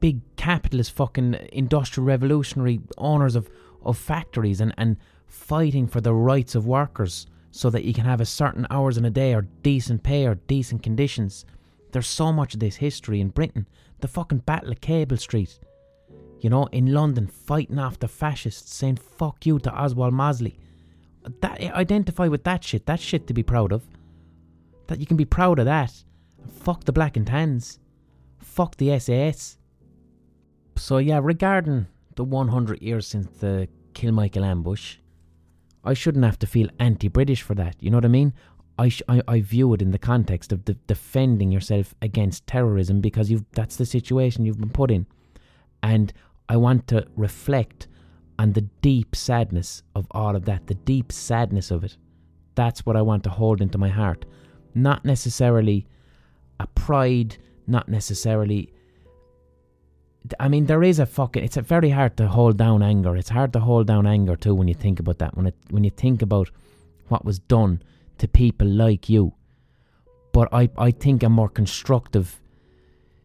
[0.00, 3.50] big capitalist fucking industrial revolutionary owners of,
[3.82, 8.20] of factories and, and fighting for the rights of workers so that you can have
[8.20, 11.44] a certain hours in a day or decent pay or decent conditions.
[11.96, 13.66] There's so much of this history in Britain.
[14.00, 15.58] The fucking Battle of Cable Street,
[16.42, 20.58] you know, in London, fighting off the fascists, saying fuck you to Oswald Mosley.
[21.40, 22.84] That identify with that shit.
[22.84, 23.82] That shit to be proud of.
[24.88, 26.04] That you can be proud of that.
[26.60, 27.78] Fuck the black and tans.
[28.40, 29.56] Fuck the SAS.
[30.76, 34.96] So yeah, regarding the 100 years since the Kilmichael ambush,
[35.82, 37.76] I shouldn't have to feel anti-British for that.
[37.80, 38.34] You know what I mean?
[38.78, 43.00] I, sh- I, I view it in the context of the defending yourself against terrorism
[43.00, 45.06] because you've that's the situation you've been put in,
[45.82, 46.12] and
[46.48, 47.88] I want to reflect
[48.38, 51.96] on the deep sadness of all of that, the deep sadness of it.
[52.54, 54.24] That's what I want to hold into my heart,
[54.74, 55.86] not necessarily
[56.60, 58.72] a pride, not necessarily.
[60.40, 61.44] I mean, there is a fucking.
[61.44, 63.16] It's a very hard to hold down anger.
[63.16, 65.36] It's hard to hold down anger too when you think about that.
[65.36, 66.50] When it when you think about
[67.08, 67.80] what was done
[68.18, 69.34] to people like you.
[70.32, 72.40] But I, I think a more constructive,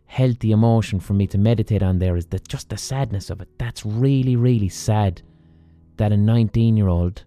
[0.06, 3.50] healthy emotion for me to meditate on there is that just the sadness of it.
[3.58, 5.22] That's really, really sad
[5.98, 7.24] that a 19 year old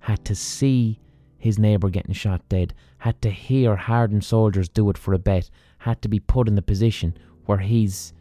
[0.00, 1.00] had to see
[1.38, 5.50] his neighbour getting shot dead, had to hear hardened soldiers do it for a bet,
[5.78, 8.12] had to be put in the position where he's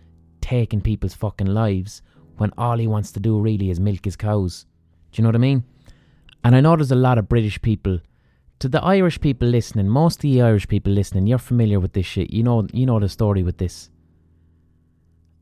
[0.42, 2.02] taking people's fucking lives
[2.38, 4.65] when all he wants to do really is milk his cows.
[5.12, 5.63] Do you know what I mean?
[6.44, 8.00] And I know there's a lot of British people
[8.60, 12.06] to the Irish people listening, most of the Irish people listening, you're familiar with this
[12.06, 12.32] shit.
[12.32, 13.89] You know, you know the story with this.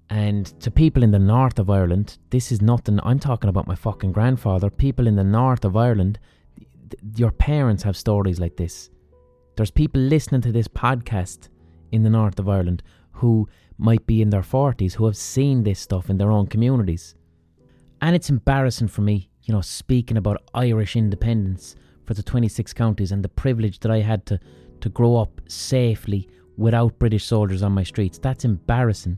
[0.10, 2.99] And to people in the north of Ireland, this is nothing.
[3.03, 4.69] I'm talking about my fucking grandfather.
[4.69, 6.19] People in the north of Ireland,
[6.58, 8.89] th- your parents have stories like this.
[9.56, 11.49] There's people listening to this podcast
[11.91, 13.49] in the north of Ireland who
[13.80, 17.15] might be in their 40s who have seen this stuff in their own communities.
[18.01, 21.75] And it's embarrassing for me, you know, speaking about Irish independence
[22.08, 24.39] for the 26 counties and the privilege that I had to,
[24.80, 28.17] to grow up safely without British soldiers on my streets.
[28.17, 29.17] That's embarrassing.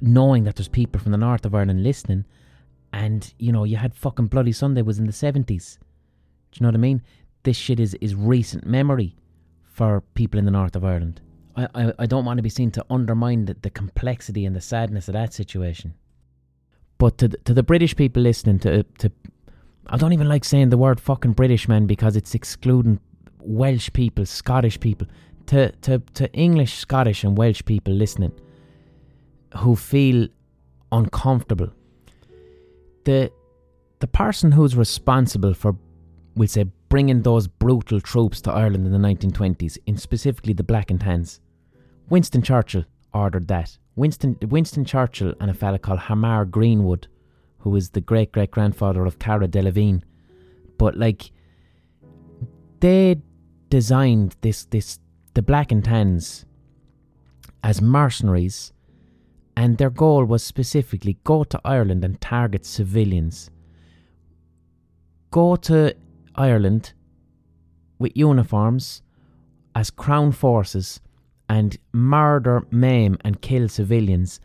[0.00, 2.24] Knowing that there's people from the north of Ireland listening,
[2.92, 5.78] and you know, you had fucking Bloody Sunday was in the 70s.
[6.52, 7.02] Do you know what I mean?
[7.42, 9.14] This shit is, is recent memory
[9.62, 11.20] for people in the north of Ireland.
[11.54, 14.60] I, I, I don't want to be seen to undermine the, the complexity and the
[14.60, 15.94] sadness of that situation.
[16.98, 19.12] But to the, to the British people listening, to to
[19.88, 22.98] I don't even like saying the word fucking British man because it's excluding
[23.40, 25.06] Welsh people, Scottish people,
[25.46, 28.32] to, to, to English, Scottish, and Welsh people listening
[29.58, 30.28] who feel
[30.92, 31.70] uncomfortable.
[33.04, 33.30] The
[33.98, 35.74] the person who's responsible for,
[36.34, 40.90] we'll say, bringing those brutal troops to Ireland in the 1920s, in specifically the Black
[40.90, 41.40] and Tans,
[42.10, 43.78] Winston Churchill ordered that.
[43.94, 47.06] Winston Winston Churchill and a fella called Hamar Greenwood
[47.66, 50.00] who was the great great grandfather of Cara Delevingne.
[50.78, 51.32] But like
[52.78, 53.20] they
[53.70, 55.00] designed this this
[55.34, 56.46] the black and tans
[57.64, 58.72] as mercenaries
[59.56, 63.50] and their goal was specifically go to Ireland and target civilians.
[65.32, 65.92] Go to
[66.36, 66.92] Ireland
[67.98, 69.02] with uniforms
[69.74, 71.00] as crown forces
[71.48, 74.38] and murder, maim, and kill civilians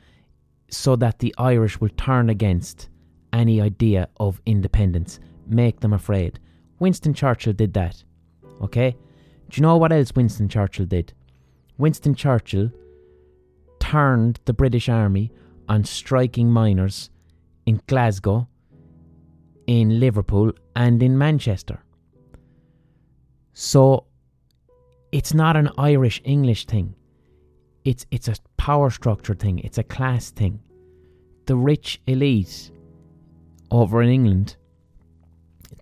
[0.72, 2.88] so that the Irish will turn against
[3.34, 6.40] any idea of independence, make them afraid.
[6.80, 8.04] Winston Churchill did that.
[8.62, 8.96] Okay?
[9.50, 11.14] Do you know what else Winston Churchill did?
[11.78, 12.72] Winston Churchill
[13.80, 15.32] turned the British Army
[15.68, 17.10] on striking miners
[17.66, 18.48] in Glasgow,
[19.68, 21.84] in Liverpool, and in Manchester.
[23.54, 24.06] So
[25.12, 26.96] it's not an Irish English thing.
[27.84, 29.60] It's it's a power structure thing.
[29.60, 30.60] It's a class thing.
[31.46, 32.72] The rich elite
[33.72, 34.58] over in England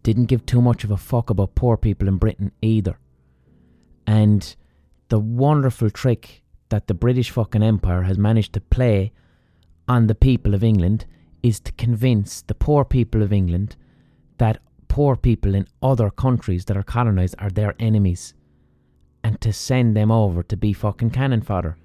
[0.04, 2.98] didn't give too much of a fuck about poor people in Britain either.
[4.08, 4.56] And
[5.10, 9.12] the wonderful trick that the British fucking Empire has managed to play
[9.88, 11.06] on the people of England
[11.42, 13.76] is to convince the poor people of England
[14.38, 18.34] that poor people in other countries that are colonized are their enemies
[19.24, 21.78] and to send them over to be fucking cannon fodder.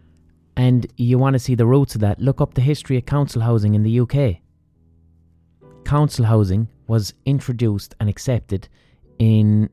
[0.56, 3.42] And you want to see the roots of that, look up the history of council
[3.42, 4.43] housing in the UK.
[5.84, 8.68] Council housing was introduced and accepted
[9.18, 9.70] in,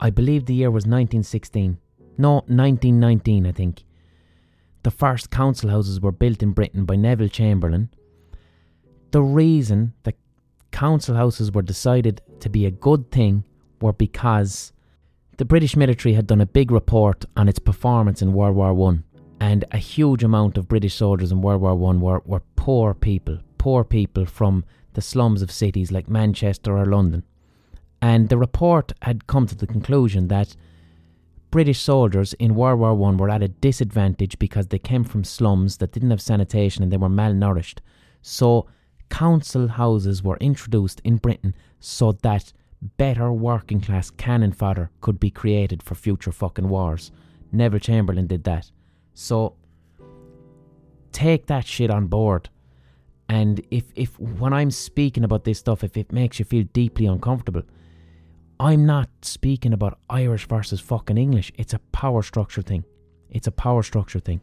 [0.00, 1.78] I believe the year was 1916.
[2.18, 3.84] No, 1919, I think.
[4.82, 7.90] The first council houses were built in Britain by Neville Chamberlain.
[9.10, 10.14] The reason that
[10.70, 13.44] council houses were decided to be a good thing
[13.80, 14.72] were because
[15.38, 19.04] the British military had done a big report on its performance in World War One,
[19.40, 23.38] and a huge amount of British soldiers in World War One were, were poor people,
[23.58, 24.64] poor people from
[24.96, 27.22] the slums of cities like Manchester or London.
[28.02, 30.56] And the report had come to the conclusion that
[31.50, 35.76] British soldiers in World War One were at a disadvantage because they came from slums
[35.76, 37.78] that didn't have sanitation and they were malnourished.
[38.22, 38.66] So
[39.10, 42.52] council houses were introduced in Britain so that
[42.96, 47.12] better working class cannon fodder could be created for future fucking wars.
[47.52, 48.70] Neville Chamberlain did that.
[49.14, 49.56] So
[51.12, 52.48] take that shit on board.
[53.28, 57.06] And if, if when I'm speaking about this stuff, if it makes you feel deeply
[57.06, 57.62] uncomfortable,
[58.58, 61.52] I'm not speaking about Irish versus fucking English.
[61.56, 62.84] It's a power structure thing.
[63.30, 64.40] It's a power structure thing.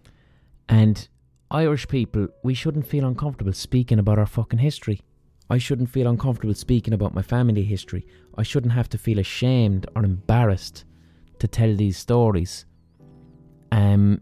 [0.69, 1.07] And
[1.49, 5.01] Irish people, we shouldn't feel uncomfortable speaking about our fucking history.
[5.49, 8.05] I shouldn't feel uncomfortable speaking about my family history.
[8.37, 10.85] I shouldn't have to feel ashamed or embarrassed
[11.39, 12.65] to tell these stories.
[13.71, 14.21] Um,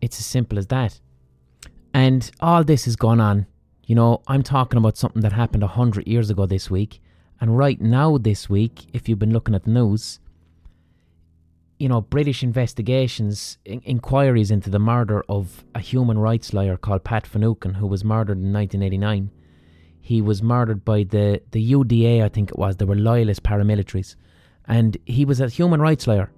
[0.00, 1.00] it's as simple as that.
[1.92, 3.46] And all this has gone on.
[3.86, 7.00] You know, I'm talking about something that happened a hundred years ago this week,
[7.40, 10.20] and right now this week, if you've been looking at the news,
[11.78, 17.04] you know, British investigations, in- inquiries into the murder of a human rights lawyer called
[17.04, 19.30] Pat Finucane, who was murdered in 1989
[20.04, 22.76] he was murdered by the, the UDA, I think it was.
[22.76, 24.16] They were loyalist paramilitaries.
[24.68, 26.30] And he was a human rights lawyer.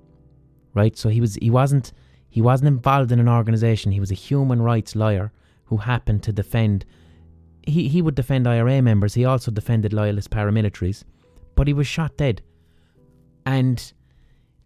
[0.73, 0.97] Right?
[0.97, 1.93] So he was he wasn't
[2.29, 3.91] he wasn't involved in an organization.
[3.91, 5.33] He was a human rights lawyer
[5.65, 6.85] who happened to defend
[7.67, 9.15] he, he would defend IRA members.
[9.15, 11.05] He also defended loyalist paramilitaries.
[11.55, 12.43] But he was shot dead.
[13.45, 13.93] And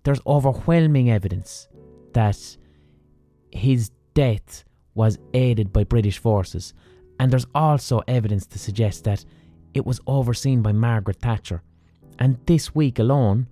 [0.04, 1.68] there's overwhelming evidence
[2.12, 2.56] that
[3.50, 6.74] his death was aided by British forces.
[7.18, 9.24] And there's also evidence to suggest that
[9.74, 11.62] it was overseen by Margaret Thatcher.
[12.18, 13.46] And this week alone,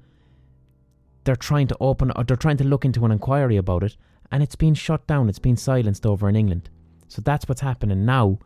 [1.24, 3.96] they're trying to open or they're trying to look into an inquiry about it,
[4.32, 6.70] and it's been shut down, it's been silenced over in England.
[7.09, 8.38] So that's what's happening now,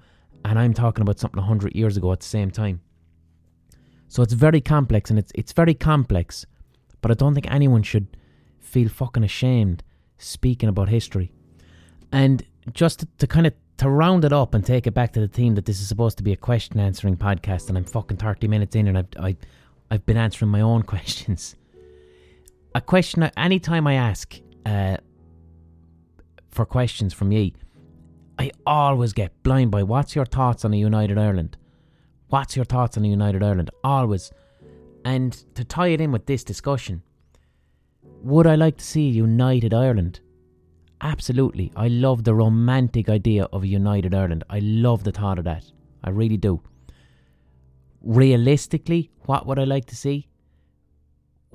[0.45, 2.81] and I'm talking about something 100 years ago at the same time.
[4.09, 6.45] So it's very complex, and it's, it's very complex,
[7.01, 8.17] but I don't think anyone should
[8.61, 9.83] feel fucking ashamed
[10.19, 11.33] speaking about history.
[12.11, 15.21] And just to, to kind of to round it up and take it back to
[15.21, 18.19] the theme that this is supposed to be a question answering podcast, and I'm fucking
[18.19, 19.37] 30 minutes in and I've, I,
[19.91, 21.57] I've been answering my own questions.
[22.75, 24.99] A question, anytime I ask uh,
[26.51, 27.55] for questions from ye,
[28.43, 31.57] I always get Blind Boy what's your thoughts on a united Ireland?
[32.29, 33.71] What's your thoughts on a united Ireland?
[33.85, 34.33] Always.
[35.05, 37.05] And to tie it in with this discussion,
[38.03, 40.19] would I like to see united Ireland?
[41.01, 41.71] Absolutely.
[41.77, 44.43] I love the romantic idea of a united Ireland.
[44.51, 45.71] I love the thought of that.
[46.03, 46.61] I really do.
[48.01, 50.27] Realistically, what would I like to see?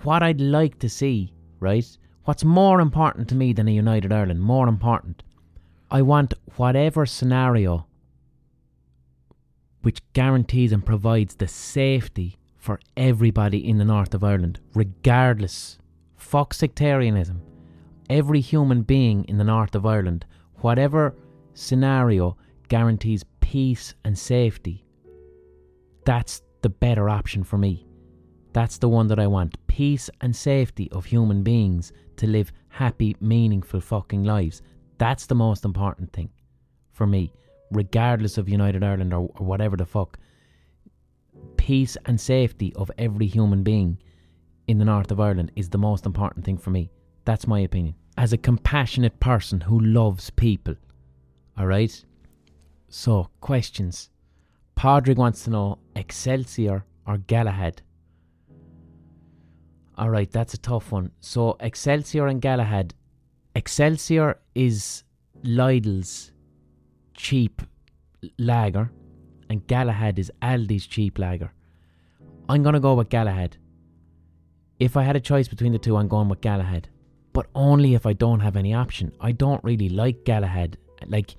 [0.03, 1.97] What I'd like to see, right?
[2.23, 4.39] What's more important to me than a united Ireland?
[4.39, 5.23] More important.
[5.89, 7.87] I want whatever scenario
[9.81, 15.77] which guarantees and provides the safety for everybody in the north of Ireland, regardless.
[16.17, 17.41] Fuck sectarianism
[18.09, 20.25] every human being in the north of Ireland,
[20.61, 21.15] whatever
[21.53, 24.85] scenario guarantees peace and safety,
[26.05, 27.85] that's the better option for me.
[28.53, 29.57] That's the one that I want.
[29.67, 34.61] Peace and safety of human beings to live happy, meaningful fucking lives.
[34.97, 36.29] That's the most important thing
[36.91, 37.31] for me,
[37.71, 40.17] regardless of United Ireland or, or whatever the fuck.
[41.57, 43.99] Peace and safety of every human being
[44.67, 46.91] in the north of Ireland is the most important thing for me.
[47.25, 47.95] That's my opinion.
[48.17, 50.75] As a compassionate person who loves people.
[51.59, 52.05] Alright?
[52.89, 54.09] So, questions.
[54.75, 57.81] Padraig wants to know Excelsior or Galahad?
[59.97, 61.11] Alright, that's a tough one.
[61.19, 62.93] So, Excelsior and Galahad.
[63.57, 65.03] Excelsior is
[65.43, 66.31] Lidl's
[67.15, 67.63] cheap
[68.37, 68.91] lager,
[69.49, 71.51] and Galahad is Aldi's cheap lager.
[72.47, 73.57] I'm going to go with Galahad.
[74.79, 76.89] If I had a choice between the two, I'm going with Galahad.
[77.33, 79.11] but only if I don't have any option.
[79.21, 80.77] I don't really like Galahad.
[81.05, 81.35] Like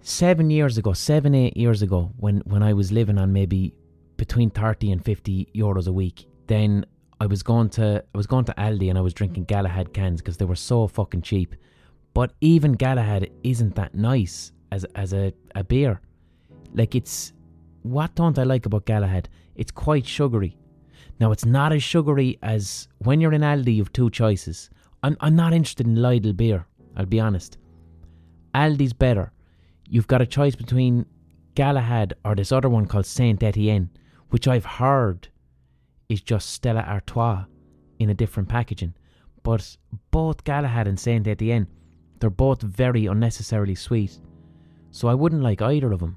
[0.00, 3.74] seven years ago, seven, eight years ago, when, when I was living on maybe
[4.16, 6.86] between 30 and 50 euros a week, then
[7.24, 10.20] I was going to I was going to Aldi and I was drinking Galahad cans
[10.20, 11.54] because they were so fucking cheap.
[12.12, 16.02] But even Galahad isn't that nice as as a, a beer.
[16.74, 17.32] Like it's
[17.80, 19.30] what don't I like about Galahad?
[19.56, 20.58] It's quite sugary.
[21.18, 24.68] Now it's not as sugary as when you're in Aldi you've two choices.
[25.02, 27.56] I'm I'm not interested in Lidl beer, I'll be honest.
[28.54, 29.32] Aldi's better.
[29.88, 31.06] You've got a choice between
[31.54, 33.88] Galahad or this other one called Saint Etienne,
[34.28, 35.28] which I've heard
[36.14, 37.44] is just Stella Artois
[37.98, 38.94] in a different packaging.
[39.42, 39.76] But
[40.10, 41.66] both Galahad and Saint Etienne,
[42.18, 44.18] they're both very unnecessarily sweet.
[44.90, 46.16] So I wouldn't like either of them.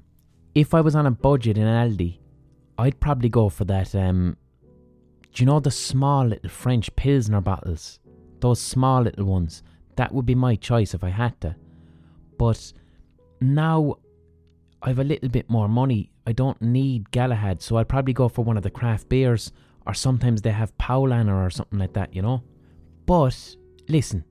[0.54, 2.18] If I was on a budget in an Aldi,
[2.78, 3.94] I'd probably go for that.
[3.94, 4.36] Um,
[5.34, 8.00] do you know the small little French Pilsner bottles?
[8.40, 9.62] Those small little ones.
[9.96, 11.56] That would be my choice if I had to.
[12.38, 12.72] But
[13.40, 13.96] now
[14.80, 16.10] I've a little bit more money.
[16.26, 19.52] I don't need Galahad, so I'd probably go for one of the craft beers
[19.88, 22.42] or sometimes they have Paulaner or something like that, you know?
[23.06, 23.56] But
[23.88, 24.22] listen,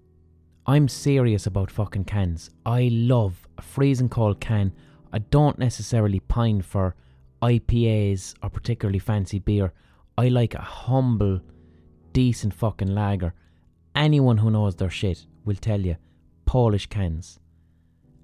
[0.67, 2.51] I'm serious about fucking cans.
[2.63, 4.71] I love a freezing cold can.
[5.11, 6.95] I don't necessarily pine for
[7.41, 9.73] IPAs or particularly fancy beer.
[10.15, 11.41] I like a humble,
[12.13, 13.33] decent fucking lager.
[13.95, 15.97] Anyone who knows their shit will tell you
[16.45, 17.39] Polish cans.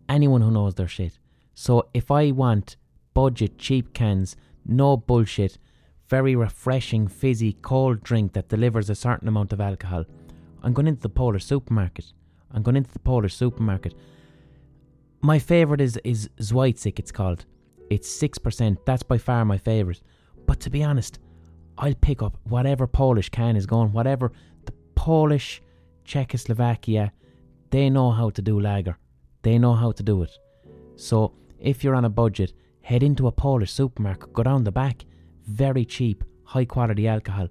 [0.08, 1.18] Anyone who knows their shit.
[1.56, 2.78] So if I want
[3.16, 5.58] budget, cheap cans, no bullshit,
[6.10, 10.06] very refreshing, fizzy, cold drink that delivers a certain amount of alcohol.
[10.62, 12.14] I'm going into the Polish supermarket.
[12.51, 13.93] I'm going into the Polish supermarket.
[15.22, 17.45] My favourite is, is Żywiec, it's called.
[17.89, 18.78] It's 6%.
[18.86, 20.01] That's by far my favourite.
[20.45, 21.20] But to be honest,
[21.78, 24.32] I'll pick up whatever Polish can is going, whatever
[24.66, 25.62] the Polish,
[26.06, 27.12] Czechoslovakia,
[27.70, 28.97] they know how to do lager.
[29.41, 30.32] They know how to do it.
[30.95, 35.06] So if you're on a budget, head into a Polish supermarket, go down the back,
[35.48, 37.48] very cheap, high quality alcohol.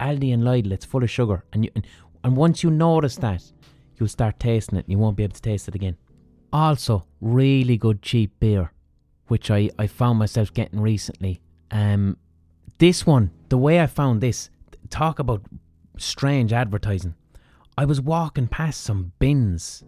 [0.00, 1.86] Aldi and Lidl, it's full of sugar, and you, and,
[2.22, 3.42] and once you notice that,
[3.96, 5.96] you'll start tasting it, and you won't be able to taste it again.
[6.52, 8.72] Also, really good cheap beer,
[9.28, 11.40] which I, I found myself getting recently.
[11.70, 12.16] Um,
[12.78, 14.50] this one, the way I found this,
[14.90, 15.42] talk about
[15.98, 17.14] strange advertising.
[17.78, 19.82] I was walking past some bins.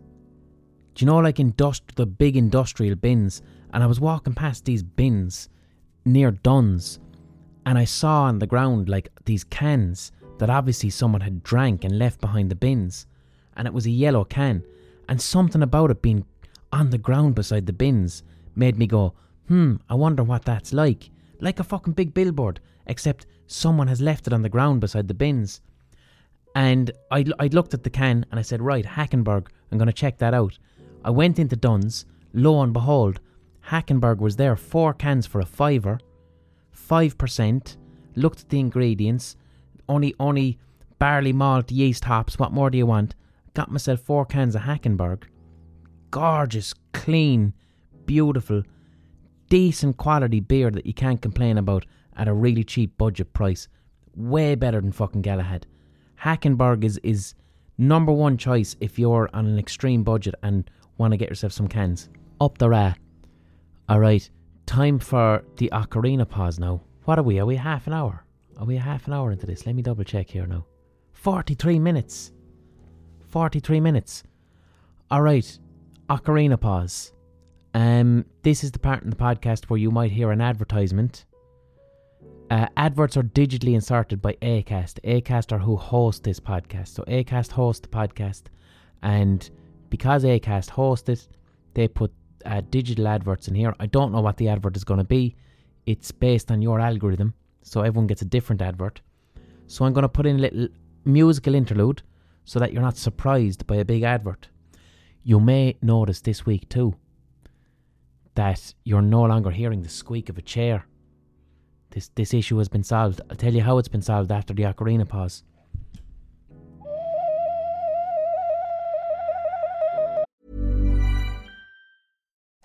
[0.95, 3.43] Do you know, like industri- the big industrial bins?
[3.73, 5.49] And I was walking past these bins
[6.05, 6.99] near Dunnes,
[7.69, 11.99] and I saw on the ground like these cans that obviously someone had drank and
[11.99, 13.07] left behind the bins,
[13.59, 14.65] and it was a yellow can,
[15.07, 16.25] and something about it being
[16.73, 18.23] on the ground beside the bins
[18.57, 19.13] made me go,
[19.49, 21.11] hmm, I wonder what that's like.
[21.41, 25.13] Like a fucking big billboard, except someone has left it on the ground beside the
[25.13, 25.61] bins.
[26.55, 29.93] And I, I looked at the can and I said, right, Hackenberg, I'm going to
[29.93, 30.59] check that out.
[31.05, 33.21] I went into Dunnes, lo and behold,
[33.67, 35.99] Hackenberg was there, four cans for a fiver.
[36.89, 37.77] 5%,
[38.17, 39.37] looked at the ingredients,
[39.89, 40.59] only only
[40.99, 43.15] barley malt, yeast, hops, what more do you want?
[43.55, 45.25] Got myself four cans of Hackenberg.
[46.11, 47.53] Gorgeous, clean,
[48.07, 48.63] beautiful,
[49.49, 53.69] decent quality beer that you can't complain about at a really cheap budget price.
[54.15, 55.67] Way better than fucking Galahad.
[56.23, 57.35] Hackenberg is, is
[57.77, 61.69] number one choice if you're on an extreme budget and want to get yourself some
[61.69, 62.09] cans.
[62.41, 62.95] Up the ra.
[63.91, 64.31] Alright,
[64.69, 66.83] time for the ocarina pause now.
[67.05, 67.41] What are we?
[67.41, 68.25] Are we half an hour?
[68.59, 69.65] Are we half an hour into this?
[69.65, 70.67] Let me double check here now.
[71.15, 72.33] 43 minutes.
[73.29, 74.25] 43 minutes.
[75.11, 75.59] Alright,
[76.11, 77.15] ocarina pause.
[77.73, 81.25] Um, this is the part in the podcast where you might hear an advertisement.
[82.51, 85.01] Uh, adverts are digitally inserted by Acast.
[85.03, 86.89] Acast are who host this podcast.
[86.89, 88.45] So Acast hosts the podcast,
[89.03, 89.49] and
[89.89, 91.27] because Acast host it,
[91.73, 92.13] they put
[92.49, 93.75] uh, digital adverts in here.
[93.79, 95.37] I don't know what the advert is going to be.
[95.87, 99.01] It's based on your algorithm, so everyone gets a different advert.
[99.67, 100.69] So I'm going to put in a little
[101.05, 102.03] musical interlude
[102.45, 104.49] so that you're not surprised by a big advert.
[105.23, 106.95] You may notice this week too
[108.35, 110.87] that you're no longer hearing the squeak of a chair.
[111.91, 113.21] This this issue has been solved.
[113.29, 115.43] I'll tell you how it's been solved after the ocarina pause.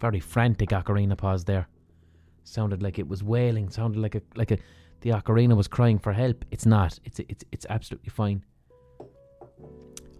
[0.00, 1.68] Very frantic ocarina pause there.
[2.44, 3.68] Sounded like it was wailing.
[3.68, 4.58] Sounded like a like a
[5.02, 6.44] the ocarina was crying for help.
[6.50, 6.98] It's not.
[7.04, 8.42] It's it's it's absolutely fine.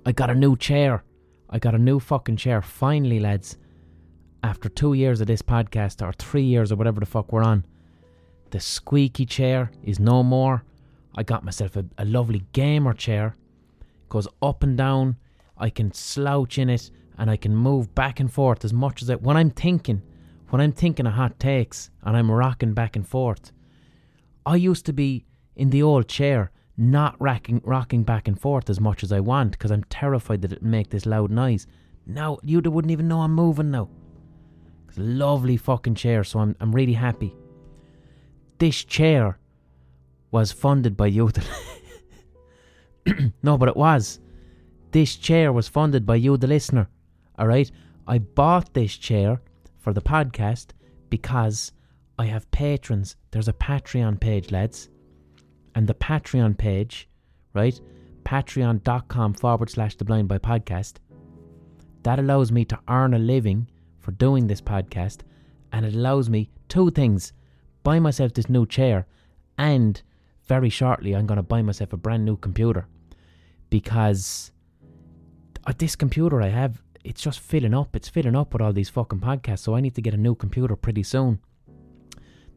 [0.04, 1.02] I got a new chair.
[1.48, 2.60] I got a new fucking chair.
[2.60, 3.56] Finally, lads.
[4.42, 7.66] After two years of this podcast, or three years, or whatever the fuck we're on,
[8.50, 10.62] the squeaky chair is no more.
[11.14, 13.34] I got myself a, a lovely gamer chair.
[14.08, 15.16] Goes up and down.
[15.58, 19.10] I can slouch in it and I can move back and forth as much as
[19.10, 20.00] I when I'm thinking,
[20.48, 23.52] when I'm thinking of hot takes and I'm rocking back and forth.
[24.46, 28.80] I used to be in the old chair, not rocking rocking back and forth as
[28.80, 31.66] much as I want because I'm terrified that it'll make this loud noise.
[32.06, 33.90] Now you wouldn't even know I'm moving now.
[34.88, 37.36] It's a lovely fucking chair, so I'm I'm really happy.
[38.56, 39.38] This chair
[40.30, 41.30] was funded by you.
[43.42, 44.20] no, but it was.
[44.90, 46.88] This chair was funded by you, the listener.
[47.38, 47.70] All right.
[48.06, 49.40] I bought this chair
[49.78, 50.68] for the podcast
[51.10, 51.72] because
[52.18, 53.16] I have patrons.
[53.30, 54.88] There's a Patreon page, lads.
[55.74, 57.08] And the Patreon page,
[57.54, 57.80] right?
[58.24, 60.94] Patreon.com forward slash the blind boy podcast.
[62.02, 63.68] That allows me to earn a living
[63.98, 65.20] for doing this podcast.
[65.72, 67.32] And it allows me two things
[67.82, 69.06] buy myself this new chair.
[69.56, 70.02] And
[70.44, 72.86] very shortly, I'm going to buy myself a brand new computer.
[73.70, 74.52] Because
[75.66, 77.96] uh, this computer I have it's just filling up.
[77.96, 79.60] It's filling up with all these fucking podcasts.
[79.60, 81.40] So I need to get a new computer pretty soon.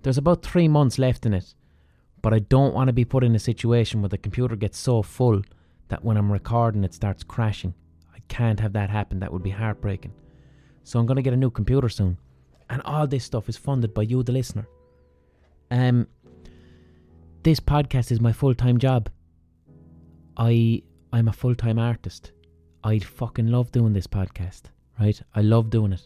[0.01, 1.53] There's about three months left in it,
[2.21, 5.01] but I don't want to be put in a situation where the computer gets so
[5.01, 5.41] full
[5.87, 7.73] that when I'm recording it starts crashing.
[8.13, 9.19] I can't have that happen.
[9.19, 10.13] That would be heartbreaking.
[10.83, 12.17] So I'm going to get a new computer soon,
[12.69, 14.67] and all this stuff is funded by you, the listener.
[15.71, 16.07] Um,
[17.43, 19.09] this podcast is my full time job.
[20.35, 20.83] I
[21.13, 22.32] I'm a full time artist.
[22.85, 24.63] I fucking love doing this podcast,
[24.99, 25.21] right?
[25.33, 26.01] I love doing it.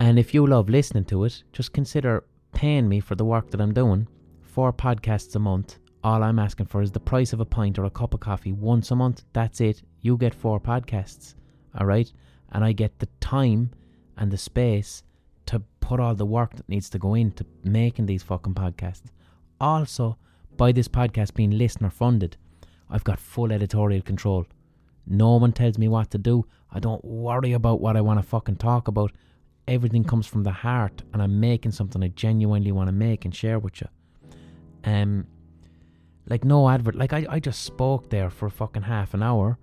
[0.00, 3.60] And if you love listening to it, just consider paying me for the work that
[3.60, 4.08] I'm doing.
[4.40, 5.76] Four podcasts a month.
[6.02, 8.52] All I'm asking for is the price of a pint or a cup of coffee
[8.52, 9.24] once a month.
[9.34, 9.82] That's it.
[10.00, 11.34] You get four podcasts,
[11.78, 12.10] all right?
[12.52, 13.70] And I get the time
[14.16, 15.02] and the space
[15.46, 19.10] to put all the work that needs to go into making these fucking podcasts.
[19.60, 20.16] Also,
[20.56, 22.38] by this podcast being listener funded,
[22.88, 24.46] I've got full editorial control.
[25.06, 26.46] No one tells me what to do.
[26.70, 29.12] I don't worry about what I want to fucking talk about.
[29.68, 33.34] Everything comes from the heart, and I'm making something I genuinely want to make and
[33.34, 33.88] share with you.
[34.84, 35.26] Um,
[36.28, 36.94] like no advert.
[36.94, 39.58] Like I, I just spoke there for fucking half an hour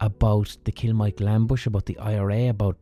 [0.00, 2.76] about the Kilmichael ambush, about the IRA, about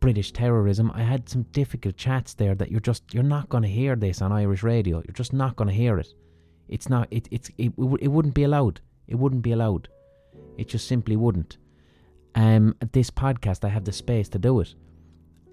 [0.00, 0.90] British terrorism.
[0.94, 4.22] I had some difficult chats there that you're just you're not going to hear this
[4.22, 4.98] on Irish radio.
[4.98, 6.08] You're just not going to hear it.
[6.68, 7.08] It's not.
[7.10, 8.80] It it's it, it wouldn't be allowed.
[9.06, 9.88] It wouldn't be allowed.
[10.58, 11.56] It just simply wouldn't.
[12.34, 14.74] Um, this podcast, I have the space to do it.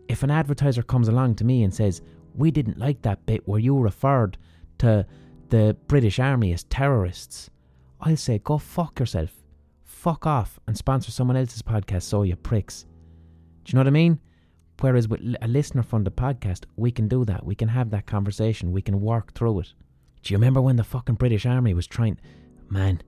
[0.10, 2.02] If an advertiser comes along to me and says,
[2.34, 4.38] We didn't like that bit where you referred
[4.80, 5.06] to
[5.50, 7.50] the British Army as terrorists,
[8.02, 9.32] I'll say, Go fuck yourself.
[9.84, 12.86] Fuck off and sponsor someone else's podcast, so you pricks.
[13.64, 14.20] Do you know what I mean?
[14.82, 17.46] Whereas with a listener funded podcast, we can do that.
[17.46, 18.72] We can have that conversation.
[18.72, 19.74] We can work through it.
[20.22, 22.20] Do you remember when the fucking British Army was trying.
[22.70, 23.02] Man,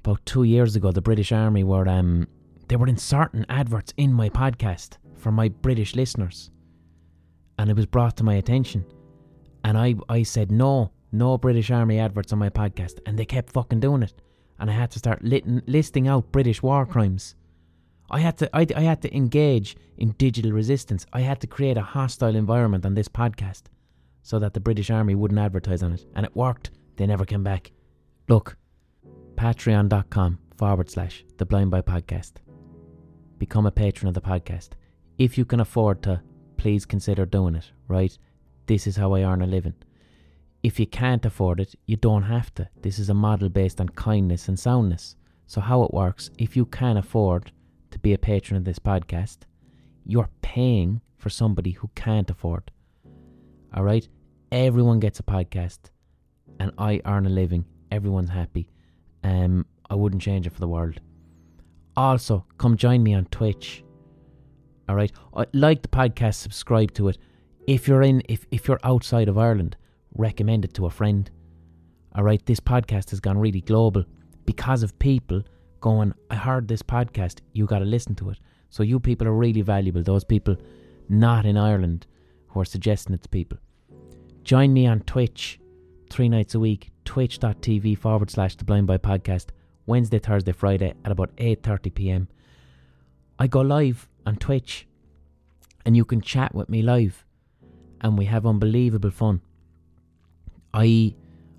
[0.00, 2.26] about two years ago, the British Army were um,
[2.68, 6.50] they were inserting adverts in my podcast for my British listeners,
[7.58, 8.84] and it was brought to my attention,
[9.64, 13.52] and I I said no, no British Army adverts on my podcast, and they kept
[13.52, 14.14] fucking doing it,
[14.58, 17.34] and I had to start listing out British war crimes.
[18.10, 21.04] I had to I, I had to engage in digital resistance.
[21.12, 23.64] I had to create a hostile environment on this podcast
[24.22, 26.70] so that the British Army wouldn't advertise on it, and it worked.
[26.96, 27.70] They never came back.
[28.28, 28.56] Look,
[29.40, 32.32] patreon.com forward slash the blind boy podcast.
[33.38, 34.72] Become a patron of the podcast.
[35.16, 36.20] If you can afford to,
[36.58, 38.18] please consider doing it, right?
[38.66, 39.72] This is how I earn a living.
[40.62, 42.68] if you can't afford it, you don't have to.
[42.82, 45.16] This is a model based on kindness and soundness.
[45.46, 47.50] So, how it works, if you can afford
[47.92, 49.38] to be a patron of this podcast,
[50.04, 52.70] you're paying for somebody who can't afford.
[53.72, 54.06] All right?
[54.52, 55.78] Everyone gets a podcast,
[56.58, 57.64] and I earn a living.
[57.90, 58.68] Everyone's happy.
[59.22, 61.00] Um, I wouldn't change it for the world.
[61.96, 63.84] Also, come join me on Twitch.
[64.88, 65.12] All right,
[65.52, 67.18] like the podcast, subscribe to it.
[67.66, 69.76] If you're in, if if you're outside of Ireland,
[70.14, 71.30] recommend it to a friend.
[72.14, 74.04] All right, this podcast has gone really global
[74.46, 75.42] because of people
[75.80, 78.38] going, I heard this podcast, you got to listen to it.
[78.68, 80.56] So you people are really valuable, those people
[81.08, 82.06] not in Ireland
[82.48, 83.58] who are suggesting it to people.
[84.42, 85.60] Join me on Twitch
[86.10, 89.46] three nights a week, twitch.tv forward slash the blind boy podcast,
[89.86, 92.28] Wednesday, Thursday, Friday at about 8.30 pm.
[93.38, 94.86] I go live on Twitch
[95.84, 97.24] and you can chat with me live
[98.00, 99.40] and we have unbelievable fun.
[100.72, 101.14] I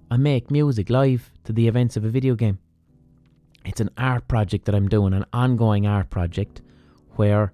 [0.10, 2.60] I make music live to the events of a video game.
[3.64, 6.62] It's an art project that I'm doing, an ongoing art project
[7.16, 7.54] where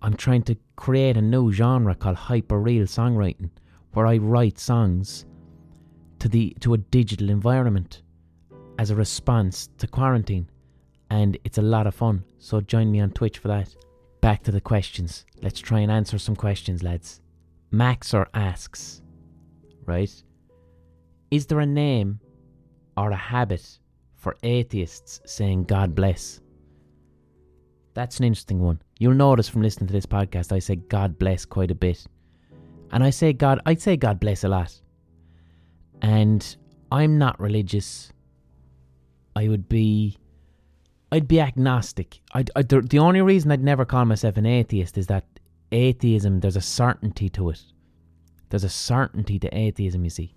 [0.00, 3.50] I'm trying to create a new genre called hyperreal songwriting,
[3.92, 5.26] where I write songs
[6.22, 8.02] to the to a digital environment
[8.78, 10.48] as a response to quarantine.
[11.10, 12.22] And it's a lot of fun.
[12.38, 13.74] So join me on Twitch for that.
[14.20, 15.26] Back to the questions.
[15.42, 17.20] Let's try and answer some questions, lads.
[17.72, 19.02] Maxer asks,
[19.84, 20.12] right?
[21.32, 22.20] Is there a name
[22.96, 23.80] or a habit
[24.14, 26.40] for atheists saying God bless?
[27.94, 28.80] That's an interesting one.
[29.00, 32.06] You'll notice from listening to this podcast, I say God bless quite a bit.
[32.92, 34.81] And I say God, I'd say God bless a lot.
[36.02, 36.56] And
[36.90, 38.12] I'm not religious.
[39.36, 40.18] I would be,
[41.12, 42.20] I'd be agnostic.
[42.32, 45.24] I'd, I'd, the, only reason I'd never call myself an atheist is that
[45.70, 47.62] atheism, there's a certainty to it.
[48.50, 50.34] There's a certainty to atheism, you see.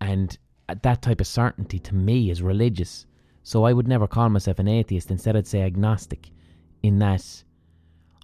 [0.00, 0.36] And
[0.82, 3.06] that type of certainty to me is religious.
[3.42, 5.10] So I would never call myself an atheist.
[5.10, 6.30] Instead, I'd say agnostic.
[6.82, 7.44] In that,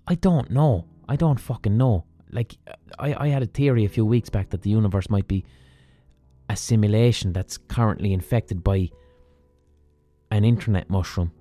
[0.06, 0.86] I don't know.
[1.08, 2.04] I don't fucking know.
[2.30, 2.56] Like,
[2.98, 5.44] I, I had a theory a few weeks back that the universe might be
[6.48, 8.90] a simulation that's currently infected by
[10.30, 11.32] an internet mushroom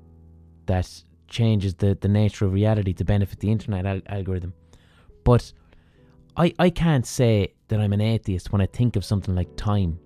[0.66, 4.54] that changes the, the nature of reality to benefit the internet al- algorithm.
[5.24, 5.54] But
[6.38, 10.00] I, I can't say that I'm an atheist when I think of something like time.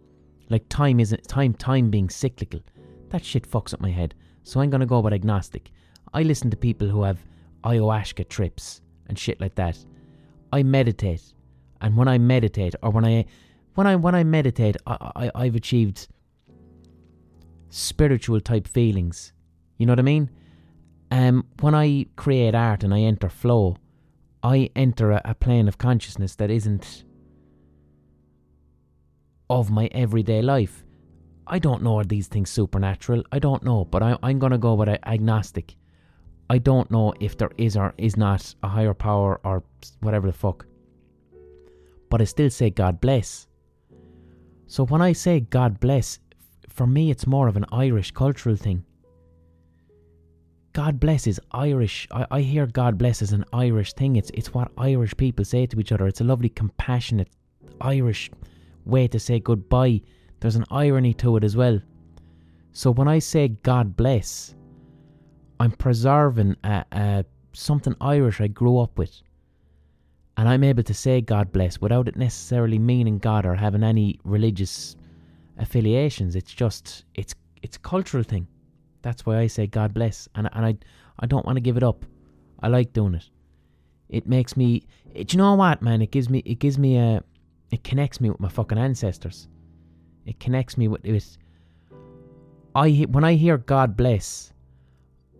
[0.50, 2.62] Like time isn't time time being cyclical.
[3.10, 4.14] That shit fucks up my head.
[4.44, 5.72] So I'm gonna go with agnostic.
[6.14, 7.26] I listen to people who have
[7.64, 9.78] ayahuasca trips and shit like that.
[10.54, 11.34] I meditate.
[11.82, 13.26] And when I meditate or when I
[13.76, 16.08] when I when I meditate I, I I've achieved
[17.70, 19.34] spiritual type feelings.
[19.78, 20.30] You know what I mean?
[21.12, 23.78] Um, when I create art and I enter flow,
[24.42, 27.04] I enter a, a plane of consciousness that isn't
[29.50, 30.84] of my everyday life.
[31.48, 33.24] I don't know are these things supernatural.
[33.32, 35.76] I don't know, but I, I'm going to go with agnostic.
[36.50, 39.64] I don't know if there is or is not a higher power or
[40.02, 40.66] whatever the fuck.
[42.10, 43.48] But I still say God bless.
[44.68, 46.20] So when I say God bless,
[46.70, 48.84] for me it's more of an Irish cultural thing.
[50.74, 52.08] God bless is Irish.
[52.12, 54.18] I, I hear God bless as an Irish thing.
[54.18, 56.08] It's it's what Irish people say to each other.
[56.08, 57.30] It's a lovely, compassionate
[57.80, 58.30] Irish
[58.84, 60.02] way to say goodbye.
[60.42, 61.80] There's an irony to it as well.
[62.74, 64.54] So when I say God bless,
[65.62, 66.58] I'm preserving
[67.54, 69.22] something Irish I grew up with.
[70.38, 74.20] And I'm able to say God bless without it necessarily meaning God or having any
[74.24, 74.96] religious
[75.58, 76.36] affiliations.
[76.36, 78.48] It's just it's it's a cultural thing.
[79.02, 80.78] That's why I say God bless, and and I
[81.20, 82.06] I don't want to give it up.
[82.62, 83.30] I like doing it.
[84.10, 84.84] It makes me.
[85.16, 86.02] Eh, it, you know what, man?
[86.02, 86.40] It gives me.
[86.46, 87.24] It gives me a.
[87.72, 89.48] It connects me with my fucking ancestors.
[90.26, 91.04] It connects me with.
[91.04, 91.38] with
[92.76, 94.52] I when I hear God bless,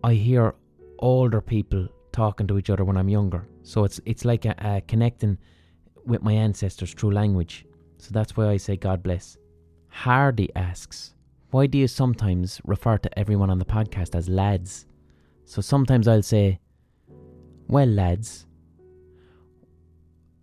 [0.02, 0.54] I hear
[0.98, 3.46] older people talking to each other when I'm younger.
[3.62, 5.38] So it's it's like a, a connecting
[6.04, 7.66] with my ancestors through language.
[7.98, 9.36] So that's why I say God bless.
[9.88, 11.14] Hardy asks,
[11.50, 14.86] why do you sometimes refer to everyone on the podcast as lads?
[15.44, 16.60] So sometimes I'll say,
[17.68, 18.46] well, lads.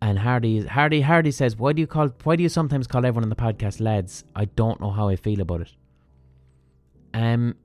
[0.01, 3.23] And Hardy, Hardy, Hardy says, why do you call, why do you sometimes call everyone
[3.23, 4.25] on the podcast lads?
[4.35, 5.71] I don't know how I feel about it.
[7.13, 7.55] Um,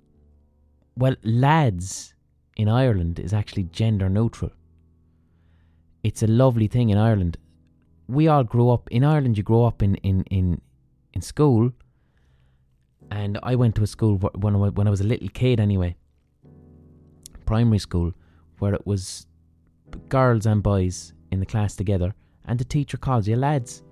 [0.96, 2.14] well, lads
[2.58, 4.50] in Ireland is actually gender neutral.
[6.02, 7.38] It's a lovely thing in Ireland.
[8.08, 9.36] We all grew up in Ireland.
[9.38, 10.60] You grow up in in in
[11.14, 11.72] in school
[13.10, 15.96] and I went to a school when I, when I was a little kid anyway,
[17.46, 18.12] primary school,
[18.58, 19.26] where it was
[20.08, 23.82] girls and boys in the class together, and the teacher calls you lads.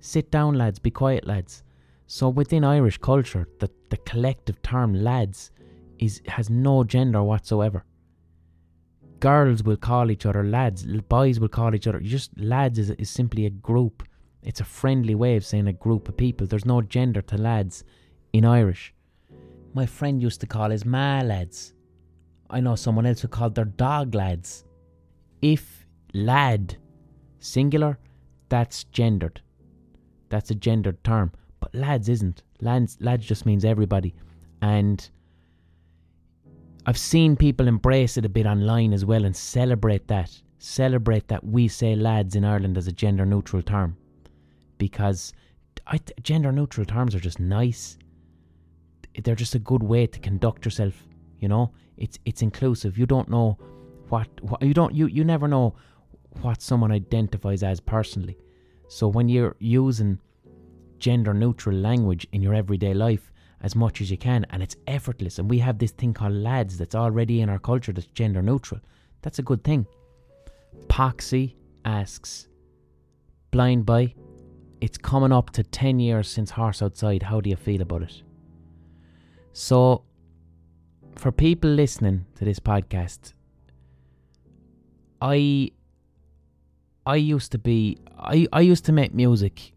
[0.00, 1.62] Sit down, lads, be quiet, lads.
[2.06, 5.50] So within Irish culture, the, the collective term lads
[5.98, 7.84] is has no gender whatsoever.
[9.22, 13.08] Girls will call each other lads, boys will call each other just lads is, is
[13.08, 14.02] simply a group.
[14.42, 16.44] It's a friendly way of saying a group of people.
[16.44, 17.84] There's no gender to lads
[18.32, 18.92] in Irish.
[19.74, 21.72] My friend used to call his ma lads.
[22.50, 24.64] I know someone else who called their dog lads.
[25.40, 26.76] If lad,
[27.38, 28.00] singular,
[28.48, 29.40] that's gendered.
[30.30, 31.30] That's a gendered term.
[31.60, 32.42] But lads isn't.
[32.60, 34.16] Lads, lads just means everybody.
[34.62, 35.08] And
[36.84, 40.36] I've seen people embrace it a bit online as well and celebrate that.
[40.58, 43.96] Celebrate that we say lads in Ireland as a gender neutral term.
[44.78, 45.32] Because
[45.86, 47.98] I, gender neutral terms are just nice.
[49.22, 50.94] They're just a good way to conduct yourself,
[51.38, 51.72] you know?
[51.96, 52.98] It's it's inclusive.
[52.98, 53.58] You don't know
[54.08, 55.74] what, what you don't you you never know
[56.40, 58.36] what someone identifies as personally.
[58.88, 60.18] So when you're using
[60.98, 63.31] gender neutral language in your everyday life
[63.62, 66.76] as much as you can and it's effortless and we have this thing called lads
[66.76, 68.80] that's already in our culture that's gender neutral.
[69.22, 69.86] That's a good thing.
[70.88, 71.54] Poxy
[71.84, 72.48] asks
[73.52, 74.14] Blind Boy,
[74.80, 77.22] it's coming up to 10 years since Horse Outside.
[77.22, 78.22] How do you feel about it?
[79.52, 80.02] So
[81.14, 83.32] for people listening to this podcast,
[85.20, 85.70] I
[87.06, 89.72] I used to be I, I used to make music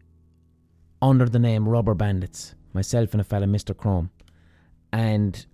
[1.00, 3.76] under the name Rubber Bandits, myself and a fella Mr.
[3.76, 4.10] Chrome.
[4.92, 5.44] And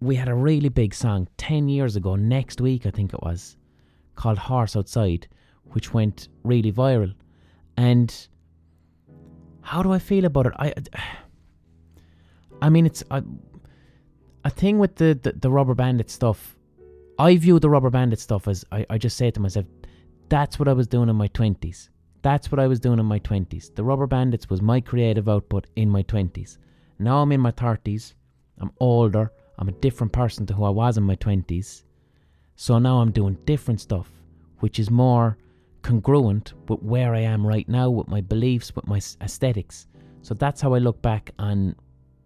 [0.00, 3.56] we had a really big song 10 years ago, next week I think it was,
[4.14, 5.26] called Horse Outside,
[5.72, 7.14] which went really viral.
[7.76, 8.28] And
[9.62, 10.52] how do I feel about it?
[10.58, 10.74] I
[12.60, 13.22] I mean it's a,
[14.44, 16.56] a thing with the, the, the rubber bandit stuff.
[17.18, 19.66] I view the rubber bandit stuff as I, I just say to myself,
[20.28, 21.90] that's what I was doing in my twenties.
[22.22, 23.70] That's what I was doing in my twenties.
[23.74, 26.58] The rubber bandits was my creative output in my twenties.
[26.98, 28.14] Now I'm in my thirties.
[28.58, 29.32] I'm older.
[29.58, 31.84] I'm a different person to who I was in my twenties.
[32.56, 34.10] So now I'm doing different stuff,
[34.58, 35.38] which is more
[35.82, 39.86] congruent with where I am right now, with my beliefs, with my aesthetics.
[40.22, 41.76] So that's how I look back on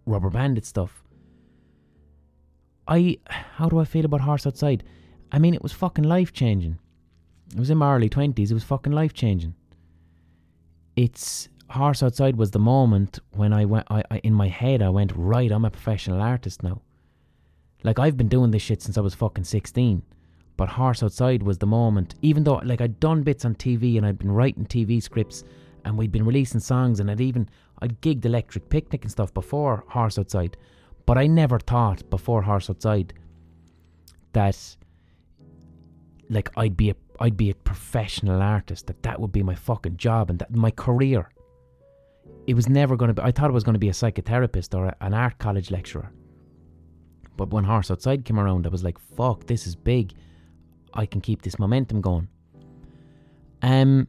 [0.07, 1.05] rubber bandit stuff.
[2.89, 4.85] I how do I feel about Horse Outside?
[5.31, 6.79] I mean, it was fucking life changing.
[7.53, 8.51] It was in my early twenties.
[8.51, 9.55] It was fucking life changing.
[10.97, 13.87] It's Horse Outside was the moment when I went.
[13.91, 15.51] I, I in my head I went right.
[15.51, 16.83] I'm a professional artist now.
[17.83, 20.03] Like I've been doing this shit since I was fucking sixteen.
[20.59, 22.15] But Horse Outside was the moment.
[22.21, 25.45] Even though like I'd done bits on TV and I'd been writing TV scripts
[25.85, 27.49] and we'd been releasing songs and I'd even
[27.81, 30.59] I'd gigged Electric Picnic and stuff before Horse Outside.
[31.07, 33.15] But I never thought before Horse Outside
[34.35, 34.77] that
[36.29, 39.97] like I'd be a I'd be a professional artist that that would be my fucking
[39.97, 41.31] job and that my career.
[42.47, 43.23] It was never going to be.
[43.23, 46.11] I thought it was going to be a psychotherapist or a, an art college lecturer.
[47.37, 50.13] But when Horse Outside came around, I was like, "Fuck, this is big.
[50.95, 52.29] I can keep this momentum going."
[53.63, 54.09] Um,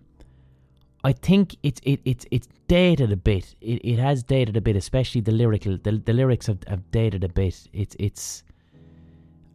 [1.03, 3.55] I think it's it, it's it's dated a bit.
[3.61, 5.77] It it has dated a bit, especially the lyrical.
[5.77, 7.67] The, the lyrics have, have dated a bit.
[7.73, 8.43] It's it's.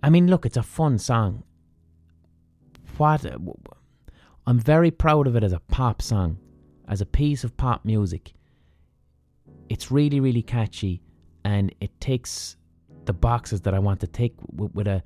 [0.03, 1.43] I mean, look, it's a fun song.
[2.99, 3.25] What
[4.47, 6.39] I'm very proud of it as a pop song,
[6.89, 8.35] as a piece of pop music.
[9.69, 11.03] It's really really catchy,
[11.45, 12.57] and it takes
[13.05, 15.03] the boxes that I want to take with, with a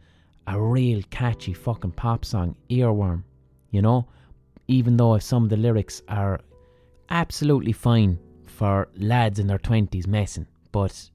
[0.47, 3.25] a real catchy fucking pop song, earworm.
[3.71, 4.09] You know
[4.69, 6.41] even though some of the lyrics are
[7.11, 10.47] absolutely fine for lads in their 20s messing.
[10.71, 11.11] But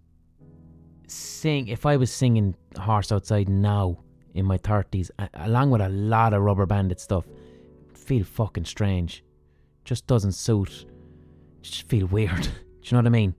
[1.07, 3.99] sing if I was singing Horse Outside now
[4.37, 7.25] in my 30s, along with a lot of rubber bandit stuff,
[7.93, 9.23] feel fucking strange.
[9.83, 10.85] Just doesn't suit.
[11.61, 12.43] Just feel weird.
[12.43, 12.49] Do
[12.83, 13.35] you know what I mean?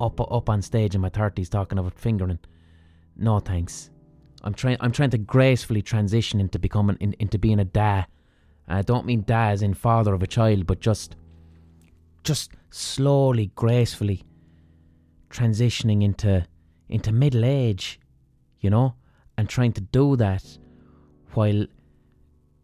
[0.00, 2.38] Up up on stage in my 30s talking about fingering.
[3.16, 3.90] No thanks.
[4.42, 8.06] I'm trying I'm trying to gracefully transition into becoming in, into being a dad
[8.68, 11.16] I don't mean dad as in father of a child, but just
[12.24, 14.24] just slowly, gracefully
[15.30, 16.46] transitioning into
[16.88, 18.00] into middle age,
[18.60, 18.94] you know,
[19.36, 20.58] and trying to do that
[21.32, 21.66] while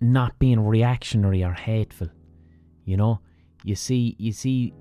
[0.00, 2.08] not being reactionary or hateful.
[2.84, 3.20] You know,
[3.64, 4.72] you see, you see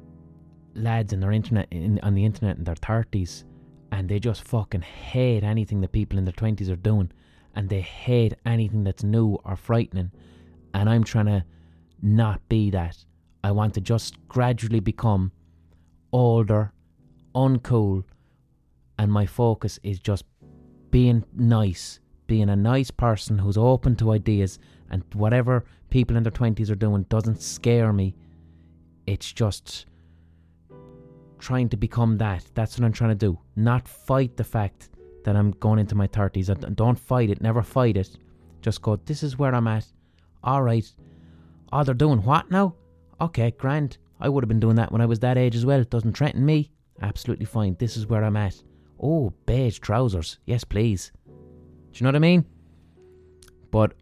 [0.75, 3.45] lads in their internet in, on the internet in their thirties,
[3.91, 7.11] and they just fucking hate anything that people in their twenties are doing,
[7.55, 10.11] and they hate anything that's new or frightening,
[10.73, 11.43] and I'm trying to
[12.01, 13.03] not be that.
[13.43, 15.31] I want to just gradually become
[16.11, 16.71] older,
[17.33, 18.03] uncool,
[18.99, 20.25] and my focus is just
[20.91, 24.59] being nice, being a nice person who's open to ideas,
[24.89, 28.15] and whatever people in their 20s are doing doesn't scare me.
[29.05, 29.85] It's just
[31.39, 32.43] trying to become that.
[32.53, 33.39] That's what I'm trying to do.
[33.55, 34.89] Not fight the fact
[35.23, 36.49] that I'm going into my 30s.
[36.49, 37.41] And don't fight it.
[37.41, 38.17] Never fight it.
[38.61, 39.85] Just go, this is where I'm at.
[40.43, 40.89] All right.
[41.71, 42.75] Oh, they're doing what now?
[43.19, 43.97] Okay, grand.
[44.19, 45.79] I would have been doing that when I was that age as well.
[45.79, 46.71] It doesn't threaten me.
[47.01, 47.75] Absolutely fine.
[47.77, 48.61] This is where I'm at.
[48.99, 50.39] Oh, beige trousers.
[50.45, 51.11] Yes, please.
[51.25, 51.31] Do
[51.95, 52.45] you know what I mean?
[53.71, 53.93] But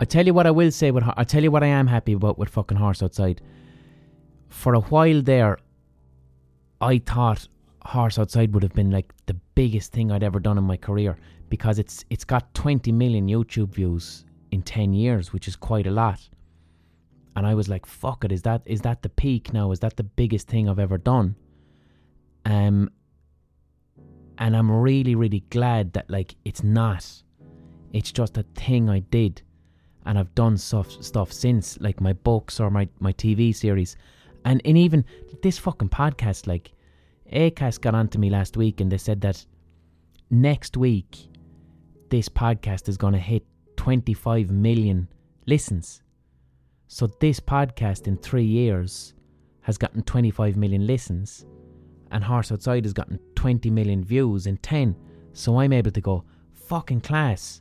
[0.00, 0.90] I tell you what I will say.
[0.90, 3.40] With I tell you what I am happy about with fucking horse outside.
[4.48, 5.58] For a while there,
[6.80, 7.48] I thought
[7.82, 11.16] horse outside would have been like the biggest thing I'd ever done in my career
[11.48, 15.90] because it's it's got 20 million YouTube views in 10 years, which is quite a
[15.90, 16.28] lot.
[17.36, 19.72] And I was like, fuck it, is that is that the peak now?
[19.72, 21.36] Is that the biggest thing I've ever done?
[22.44, 22.90] Um
[24.38, 27.22] and I'm really, really glad that like it's not.
[27.92, 29.42] It's just a thing I did.
[30.06, 33.96] And I've done stuff stuff since, like my books or my, my TV series.
[34.44, 35.04] And and even
[35.42, 36.72] this fucking podcast, like
[37.32, 39.44] Acast got onto me last week and they said that
[40.30, 41.28] next week
[42.10, 43.44] this podcast is gonna hit
[43.76, 45.08] twenty five million
[45.46, 46.02] listens.
[46.86, 49.14] So this podcast in three years
[49.62, 51.46] has gotten 25 million listens,
[52.14, 54.96] and Horse Outside has gotten 20 million views in 10.
[55.32, 57.60] So I'm able to go, fucking class.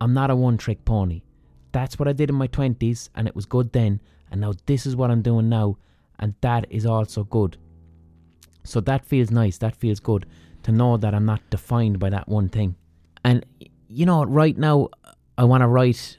[0.00, 1.22] I'm not a one trick pony.
[1.70, 4.00] That's what I did in my 20s, and it was good then,
[4.30, 5.78] and now this is what I'm doing now,
[6.18, 7.56] and that is also good.
[8.64, 10.26] So that feels nice, that feels good
[10.64, 12.74] to know that I'm not defined by that one thing.
[13.24, 13.46] And
[13.88, 14.88] you know, right now,
[15.38, 16.18] I want to write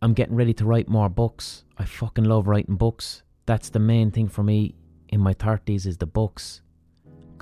[0.00, 1.64] I'm getting ready to write more books.
[1.76, 3.22] I fucking love writing books.
[3.46, 4.76] That's the main thing for me
[5.08, 6.60] in my 30s is the books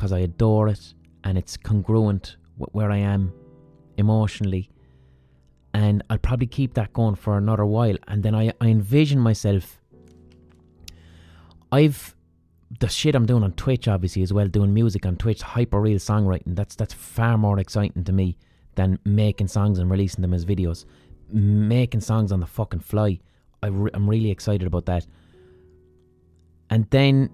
[0.02, 3.32] because I adore it and it's congruent with where I am
[3.96, 4.68] emotionally.
[5.74, 7.94] And I'll probably keep that going for another while.
[8.08, 9.80] And then I, I envision myself.
[11.70, 12.16] I've
[12.80, 15.98] the shit I'm doing on Twitch, obviously, as well, doing music on Twitch, hyper real
[15.98, 16.56] songwriting.
[16.56, 18.36] That's that's far more exciting to me
[18.74, 20.84] than making songs and releasing them as videos
[21.30, 23.20] making songs on the fucking fly.
[23.62, 25.06] I I'm really excited about that.
[26.70, 27.30] And then,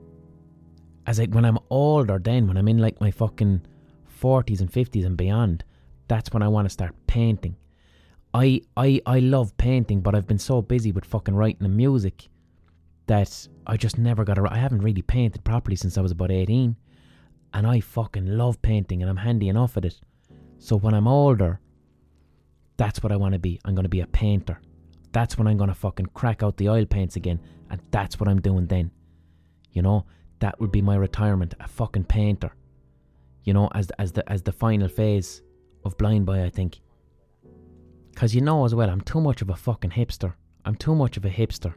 [1.09, 3.62] as like when I'm older, then when I'm in like my fucking
[4.04, 5.64] forties and fifties and beyond,
[6.06, 7.56] that's when I want to start painting.
[8.34, 12.28] I I I love painting, but I've been so busy with fucking writing and music
[13.06, 14.36] that I just never got.
[14.36, 16.76] A, I haven't really painted properly since I was about eighteen,
[17.54, 19.98] and I fucking love painting, and I'm handy enough at it.
[20.59, 21.59] So when I'm older,
[22.76, 23.59] that's what I want to be.
[23.64, 24.61] I'm going to be a painter.
[25.12, 27.40] That's when I'm going to fucking crack out the oil paints again.
[27.70, 28.90] And that's what I'm doing then.
[29.72, 30.04] You know,
[30.41, 32.53] that would be my retirement, a fucking painter.
[33.45, 35.43] You know, as as the as the final phase
[35.84, 36.80] of Blind Boy, I think.
[38.14, 40.34] Cause you know as well, I'm too much of a fucking hipster.
[40.64, 41.74] I'm too much of a hipster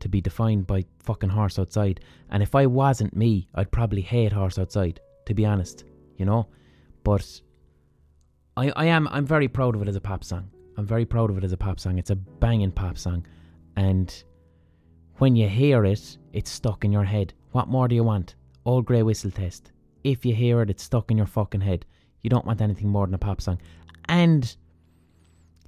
[0.00, 2.00] to be defined by fucking horse outside.
[2.30, 5.84] And if I wasn't me, I'd probably hate horse outside, to be honest.
[6.16, 6.48] You know?
[7.04, 7.40] But
[8.56, 10.50] I, I am I'm very proud of it as a pop song.
[10.76, 11.98] I'm very proud of it as a pop song.
[11.98, 13.26] It's a banging pop song.
[13.76, 14.12] And
[15.18, 17.32] when you hear it, it's stuck in your head.
[17.56, 18.34] What more do you want?
[18.66, 19.72] Old grey whistle test.
[20.04, 21.86] If you hear it, it's stuck in your fucking head.
[22.20, 23.58] You don't want anything more than a pop song.
[24.10, 24.42] And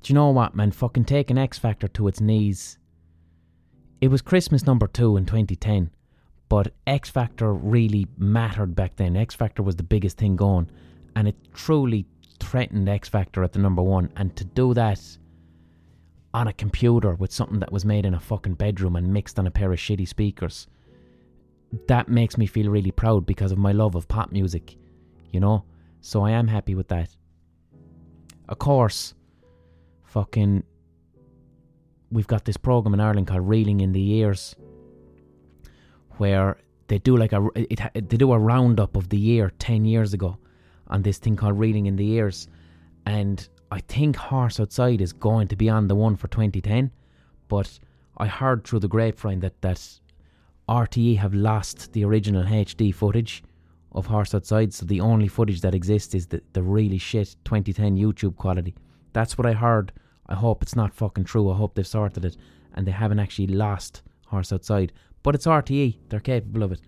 [0.02, 0.70] do you know what, man?
[0.70, 2.76] Fucking taking X Factor to its knees.
[4.02, 5.90] It was Christmas number two in 2010,
[6.50, 9.16] but X Factor really mattered back then.
[9.16, 10.68] X Factor was the biggest thing going,
[11.16, 12.04] and it truly
[12.38, 15.00] threatened X Factor at the number one, and to do that
[16.34, 19.46] on a computer with something that was made in a fucking bedroom and mixed on
[19.46, 20.66] a pair of shitty speakers,
[21.86, 24.76] that makes me feel really proud because of my love of pop music,
[25.30, 25.64] you know?
[26.00, 27.14] So I am happy with that.
[28.48, 29.14] Of course,
[30.04, 30.62] fucking,
[32.10, 34.56] we've got this program in Ireland called Reeling in the Years,
[36.16, 36.58] where
[36.88, 40.38] they do like a it, they do a roundup of the year 10 years ago
[40.86, 42.48] on this thing called Reeling in the Years.
[43.04, 46.90] And I think Horse Outside is going to be on the one for 2010.
[47.48, 47.78] But
[48.16, 50.00] I heard through the grapevine that, that
[50.68, 53.42] RTE have lost the original HD footage
[53.92, 57.96] of Horse Outside, so the only footage that exists is the, the really shit 2010
[57.96, 58.74] YouTube quality.
[59.12, 59.92] That's what I heard.
[60.26, 61.50] I hope it's not fucking true.
[61.50, 62.36] I hope they've sorted it
[62.74, 64.92] and they haven't actually lost Horse Outside.
[65.22, 66.80] But it's RTE, they're capable of it.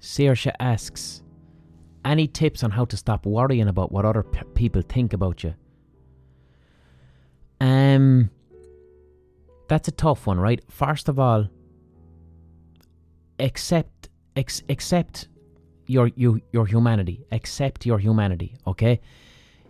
[0.00, 1.22] Saoirse asks,
[2.04, 5.54] any tips on how to stop worrying about what other people think about you?
[7.60, 8.30] Um,
[9.68, 10.60] that's a tough one, right?
[10.68, 11.48] First of all,
[13.42, 15.28] accept ex- accept
[15.86, 17.24] your you, your humanity.
[17.32, 18.54] Accept your humanity.
[18.66, 19.00] Okay.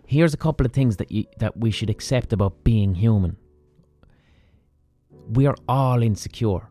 [0.05, 3.37] Here's a couple of things that you that we should accept about being human.
[5.29, 6.69] We are all insecure.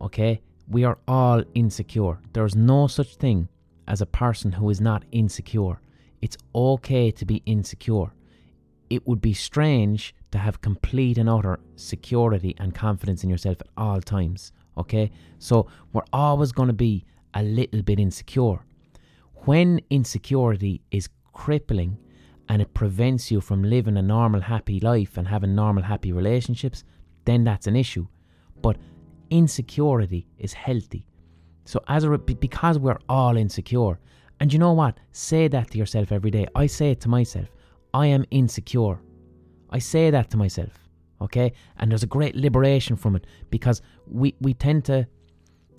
[0.00, 2.18] Okay, We are all insecure.
[2.32, 3.48] There is no such thing
[3.86, 5.80] as a person who is not insecure.
[6.20, 8.12] It's okay to be insecure.
[8.90, 13.68] It would be strange to have complete and utter security and confidence in yourself at
[13.76, 14.52] all times.
[14.76, 15.10] Okay?
[15.38, 17.04] So we're always going to be
[17.34, 18.64] a little bit insecure.
[19.44, 21.98] When insecurity is crippling
[22.48, 26.84] and it prevents you from living a normal, happy life and having normal, happy relationships,
[27.24, 28.06] then that's an issue.
[28.60, 28.76] But
[29.30, 31.06] insecurity is healthy.
[31.64, 33.98] So as a because we're all insecure,
[34.40, 34.98] and you know what?
[35.12, 36.46] Say that to yourself every day.
[36.54, 37.48] I say it to myself.
[37.94, 39.00] I am insecure.
[39.70, 40.81] I say that to myself.
[41.22, 41.52] Okay?
[41.78, 45.06] And there's a great liberation from it because we, we tend to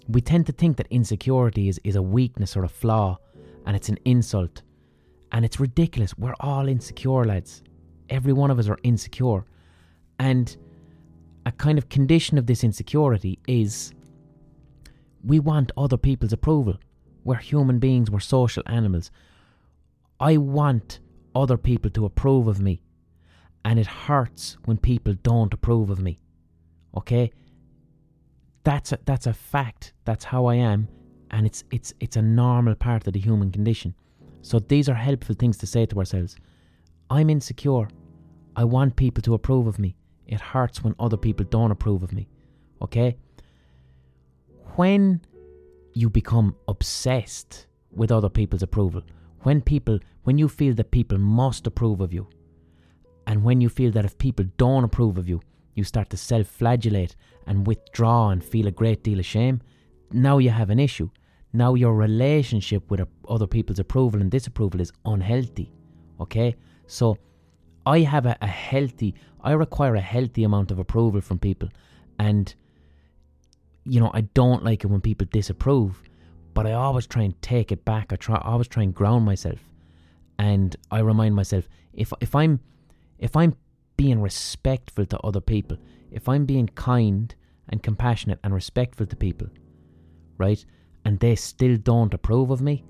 [0.10, 3.18] we tend to think that insecurity is, is a weakness or a flaw
[3.66, 4.62] and it's an insult.
[5.32, 6.18] And it's ridiculous.
[6.18, 7.64] We're all insecure, lads.
[8.10, 9.46] Every one of us are insecure.
[10.20, 10.56] And
[11.46, 13.94] a kind of condition of this insecurity is
[15.24, 16.78] we want other people's approval.
[17.24, 19.10] We're human beings, we're social animals.
[20.20, 21.00] I want
[21.34, 22.82] other people to approve of me.
[23.66, 26.20] And it hurts when people don't approve of me.
[26.98, 27.32] Okay?
[28.64, 29.94] That's a, that's a fact.
[30.06, 30.88] That's how I am.
[31.32, 33.96] And it's, it's, it's a normal part of the human condition.
[34.42, 36.36] So these are helpful things to say to ourselves.
[37.10, 37.88] I'm insecure.
[38.56, 39.96] I want people to approve of me.
[40.28, 42.28] It hurts when other people don't approve of me.
[42.82, 43.18] Okay?
[44.76, 45.22] When
[45.94, 49.04] you become obsessed with other people's approval,
[49.42, 52.28] when people when you feel that people must approve of you,
[53.28, 55.42] and when you feel that if people don't approve of you,
[55.76, 57.16] you start to self-flagellate
[57.48, 59.62] and withdraw and feel a great deal of shame,
[60.12, 61.10] now you have an issue.
[61.52, 65.72] Now your relationship with other people's approval and disapproval is unhealthy.
[66.20, 66.56] Okay?
[66.88, 67.18] So
[67.86, 71.70] I have a, a healthy I require a healthy amount of approval from people
[72.18, 72.54] and
[73.86, 76.02] you know, I don't like it when people disapprove,
[76.54, 78.14] but I always try and take it back.
[78.14, 79.60] I try I always try and ground myself.
[80.40, 82.62] And I remind myself if if I'm
[83.20, 83.56] if I'm
[83.98, 85.78] being respectful to other people,
[86.12, 87.34] if I'm being kind
[87.70, 89.48] and compassionate and respectful to people,
[90.38, 90.64] right?
[91.06, 92.84] And they still don't approve of me,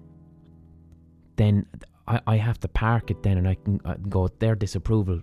[1.36, 1.65] then
[2.07, 5.21] I, I have to park it then and I can, I can go, their disapproval,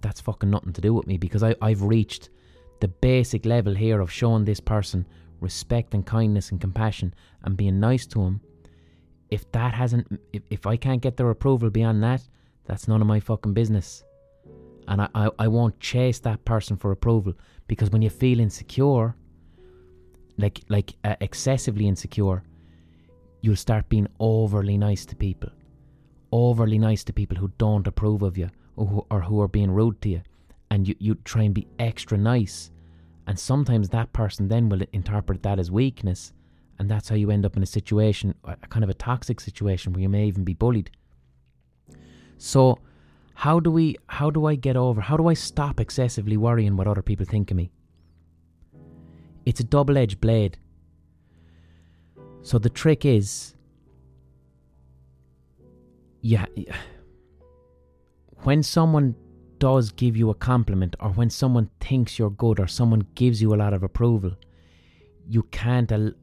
[0.00, 2.30] that's fucking nothing to do with me because I, I've reached
[2.80, 5.06] the basic level here of showing this person
[5.40, 8.40] respect and kindness and compassion and being nice to him,
[9.30, 12.22] if that hasn't, if, if I can't get their approval beyond that,
[12.64, 14.04] that's none of my fucking business.
[14.88, 17.34] And I, I, I won't chase that person for approval
[17.68, 19.14] because when you feel insecure,
[20.38, 22.42] like like uh, excessively insecure,
[23.42, 25.50] you'll start being overly nice to people,
[26.32, 29.70] overly nice to people who don't approve of you or who, or who are being
[29.70, 30.22] rude to you,
[30.70, 32.72] and you you try and be extra nice
[33.26, 36.32] and sometimes that person then will interpret that as weakness.
[36.78, 39.92] And that's how you end up in a situation, a kind of a toxic situation
[39.92, 40.90] where you may even be bullied.
[42.38, 42.78] So,
[43.42, 46.86] how do we, how do I get over, how do I stop excessively worrying what
[46.86, 47.72] other people think of me?
[49.44, 50.58] It's a double edged blade.
[52.42, 53.54] So the trick is,
[56.20, 56.46] yeah,
[58.44, 59.16] when someone
[59.58, 63.52] does give you a compliment or when someone thinks you're good or someone gives you
[63.52, 64.36] a lot of approval,
[65.28, 65.90] you can't.
[65.90, 66.14] Al-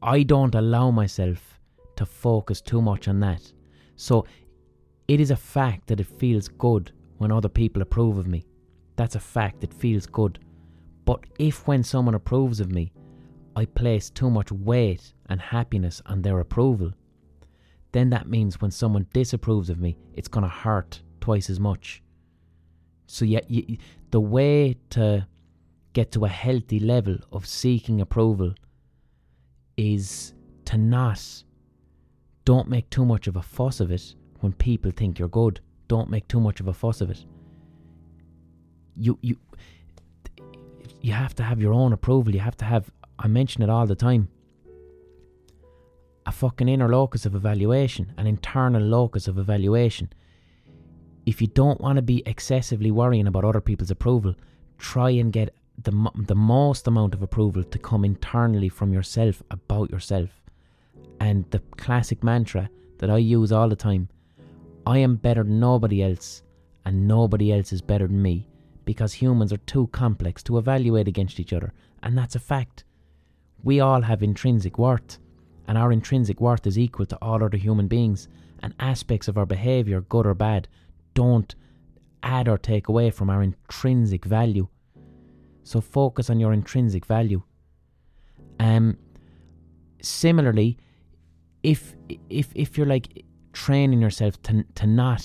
[0.00, 1.58] I don't allow myself
[1.96, 3.52] to focus too much on that.
[3.96, 4.26] So
[5.08, 8.44] it is a fact that it feels good when other people approve of me.
[8.96, 10.38] That's a fact, it feels good.
[11.06, 12.92] But if when someone approves of me,
[13.56, 16.92] I place too much weight and happiness on their approval,
[17.92, 22.02] then that means when someone disapproves of me, it's going to hurt twice as much.
[23.06, 23.78] So you,
[24.10, 25.26] the way to
[25.94, 28.52] get to a healthy level of seeking approval
[29.78, 30.34] is
[30.66, 31.42] to not
[32.44, 35.60] don't make too much of a fuss of it when people think you're good.
[35.88, 37.24] Don't make too much of a fuss of it.
[38.96, 39.36] You you
[41.00, 42.34] you have to have your own approval.
[42.34, 44.28] You have to have I mention it all the time.
[46.26, 50.10] A fucking inner locus of evaluation, an internal locus of evaluation
[51.28, 54.34] if you don't want to be excessively worrying about other people's approval,
[54.78, 59.90] try and get the, the most amount of approval to come internally from yourself about
[59.90, 60.30] yourself.
[61.20, 64.08] And the classic mantra that I use all the time
[64.88, 66.42] I am better than nobody else,
[66.86, 68.48] and nobody else is better than me,
[68.86, 72.84] because humans are too complex to evaluate against each other, and that's a fact.
[73.62, 75.18] We all have intrinsic worth,
[75.66, 78.28] and our intrinsic worth is equal to all other human beings,
[78.62, 80.68] and aspects of our behaviour, good or bad,
[81.12, 81.54] don't
[82.22, 84.68] add or take away from our intrinsic value.
[85.64, 87.42] So focus on your intrinsic value.
[88.58, 88.96] Um,
[90.00, 90.78] similarly,
[91.62, 91.94] if
[92.30, 93.24] if if you're like
[93.64, 95.24] training yourself to to not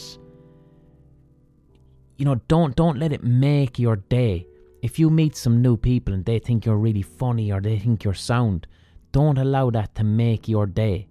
[2.18, 4.48] you know, don't don't let it make your day.
[4.82, 8.04] If you meet some new people and they think you're really funny or they think
[8.04, 8.68] you're sound,
[9.12, 11.08] don't allow that to make your day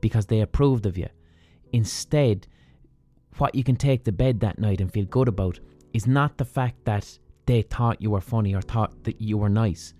[0.00, 1.08] because they approved of you.
[1.72, 2.46] Instead,
[3.38, 5.60] what you can take to bed that night and feel good about
[5.92, 9.48] is not the fact that they thought you were funny or thought that you were
[9.48, 9.94] nice.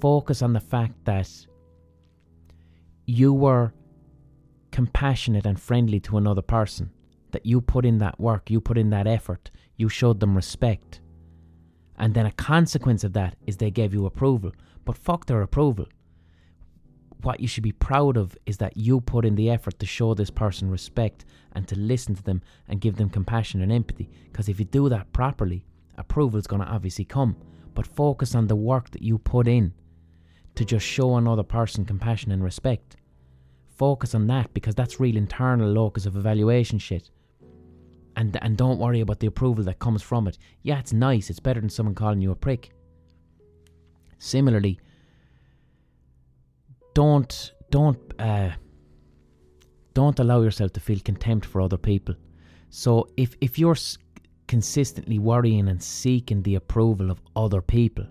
[0.00, 1.30] Focus on the fact that
[3.06, 3.72] you were
[4.74, 6.90] compassionate and friendly to another person,
[7.30, 11.00] that you put in that work, you put in that effort, you showed them respect.
[11.96, 14.50] And then a consequence of that is they gave you approval.
[14.84, 15.86] But fuck their approval.
[17.22, 20.12] What you should be proud of is that you put in the effort to show
[20.12, 24.10] this person respect and to listen to them and give them compassion and empathy.
[24.32, 25.64] Because if you do that properly,
[25.96, 27.36] approval is going to obviously come.
[27.74, 29.72] But focus on the work that you put in
[30.56, 32.96] to just show another person compassion and respect.
[33.76, 37.10] Focus on that because that's real internal locus of evaluation shit.
[38.16, 40.38] And and don't worry about the approval that comes from it.
[40.62, 41.30] Yeah, it's nice.
[41.30, 42.70] It's better than someone calling you a prick.
[44.18, 44.78] Similarly,
[46.94, 48.50] don't don't uh,
[49.94, 52.14] don't allow yourself to feel contempt for other people.
[52.70, 53.76] So if if you're
[54.46, 58.06] consistently worrying and seeking the approval of other people,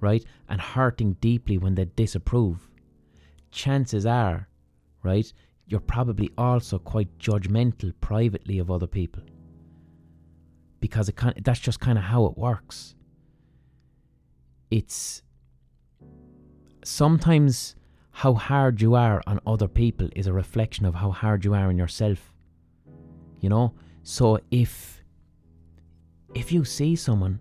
[0.00, 2.68] right, and hurting deeply when they disapprove,
[3.50, 4.48] chances are,
[5.02, 5.32] right,
[5.66, 9.22] you're probably also quite judgmental privately of other people.
[10.80, 12.94] Because it kind that's just kind of how it works.
[14.70, 15.22] It's
[16.84, 17.76] sometimes
[18.10, 21.68] how hard you are on other people is a reflection of how hard you are
[21.68, 22.34] on yourself.
[23.40, 23.74] You know?
[24.02, 25.02] So if
[26.34, 27.40] if you see someone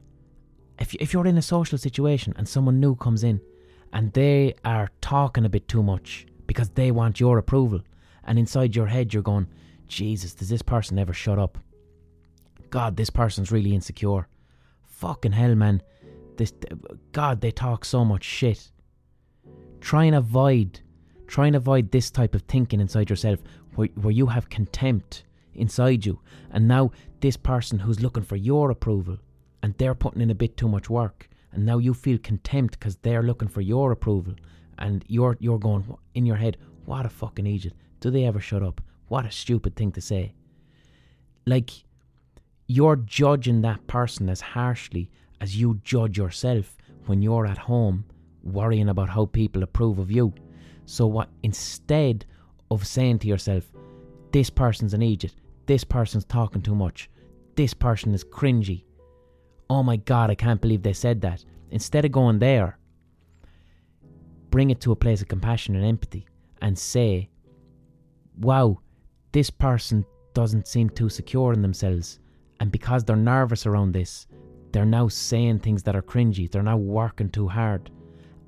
[0.80, 3.42] if if you're in a social situation and someone new comes in
[3.94, 7.80] and they are talking a bit too much because they want your approval
[8.26, 9.48] and inside your head you're going,
[9.88, 11.58] Jesus, does this person ever shut up?
[12.70, 14.28] God, this person's really insecure.
[14.84, 15.82] Fucking hell, man.
[16.36, 16.52] This
[17.14, 18.70] God, they talk so much shit.
[19.80, 20.82] Try and avoid,
[21.26, 23.40] try and avoid this type of thinking inside yourself,
[23.76, 25.24] where where you have contempt
[25.54, 26.20] inside you,
[26.50, 26.92] and now
[27.22, 29.18] this person who's looking for your approval,
[29.64, 32.98] and they're putting in a bit too much work, and now you feel contempt because
[32.98, 34.36] they're looking for your approval,
[34.82, 35.86] and you're you're going
[36.16, 37.74] in your head, what a fucking idiot.
[38.02, 38.82] Do they ever shut up?
[39.08, 40.34] What a stupid thing to say.
[41.46, 41.70] Like,
[42.68, 45.10] you're judging that person as harshly
[45.40, 48.06] as you judge yourself when you're at home
[48.44, 50.34] worrying about how people approve of you.
[50.86, 52.26] So, what instead
[52.72, 53.72] of saying to yourself,
[54.32, 55.36] this person's an idiot,
[55.68, 57.10] this person's talking too much,
[57.56, 58.84] this person is cringy,
[59.70, 61.46] oh my god, I can't believe they said that.
[61.70, 62.78] Instead of going there,
[64.52, 66.28] bring it to a place of compassion and empathy
[66.62, 67.30] and say,
[68.40, 68.80] wow,
[69.32, 72.20] this person doesn't seem too secure in themselves.
[72.60, 74.28] And because they're nervous around this,
[74.72, 76.50] they're now saying things that are cringy.
[76.50, 77.90] They're now working too hard.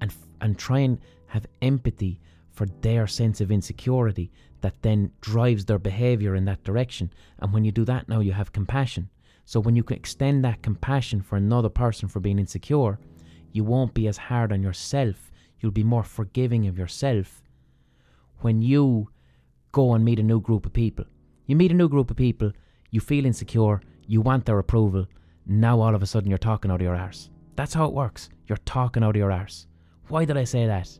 [0.01, 2.19] And, and try and have empathy
[2.51, 4.31] for their sense of insecurity
[4.61, 7.11] that then drives their behavior in that direction.
[7.39, 9.09] And when you do that, now you have compassion.
[9.45, 12.99] So when you can extend that compassion for another person for being insecure,
[13.51, 15.31] you won't be as hard on yourself.
[15.63, 17.41] You'll be more forgiving of yourself
[18.41, 19.09] when you
[19.71, 21.05] go and meet a new group of people.
[21.45, 22.51] You meet a new group of people,
[22.91, 25.07] you feel insecure, you want their approval.
[25.47, 27.29] Now all of a sudden you're talking out of your arse.
[27.55, 28.29] That's how it works.
[28.47, 29.67] You're talking out of your arse.
[30.09, 30.99] Why did I say that?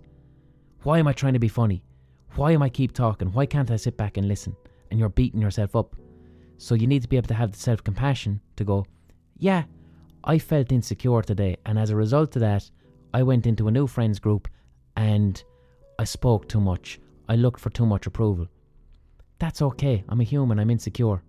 [0.84, 1.84] Why am I trying to be funny?
[2.36, 3.34] Why am I keep talking?
[3.34, 4.56] Why can't I sit back and listen?
[4.92, 5.94] And you're beating yourself up.
[6.58, 8.86] So you need to be able to have the self compassion to go,
[9.38, 9.64] yeah,
[10.24, 12.72] I felt insecure today, and as a result of that,
[13.14, 14.48] I went into a new friends group
[14.98, 15.44] and
[16.00, 17.00] I spoke too much.
[17.30, 18.48] I looked for too much approval.
[19.40, 20.04] That's okay.
[20.10, 20.60] I'm a human.
[20.60, 21.22] I'm insecure.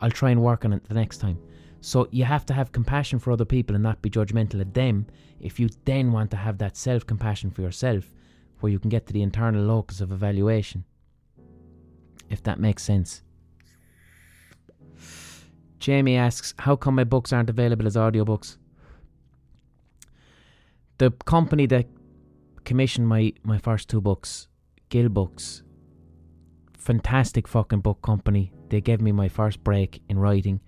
[0.00, 1.38] I'll try and work on it the next time.
[1.80, 5.06] So you have to have compassion for other people and not be judgmental of them.
[5.40, 8.04] If you then want to have that self compassion for yourself,
[8.60, 10.84] where you can get to the internal locus of evaluation.
[12.28, 13.22] If that makes sense.
[15.78, 18.58] Jamie asks, How come my books aren't available as audiobooks?
[21.00, 21.86] The company that
[22.64, 24.48] commissioned my, my first two books,
[24.90, 25.62] Gill Books,
[26.76, 28.52] fantastic fucking book company.
[28.68, 30.60] They gave me my first break in writing.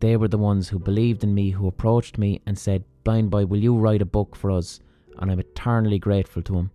[0.00, 3.46] They were the ones who believed in me, who approached me and said, Blind Boy,
[3.46, 4.80] will you write a book for us?
[5.18, 6.72] And I'm eternally grateful to them.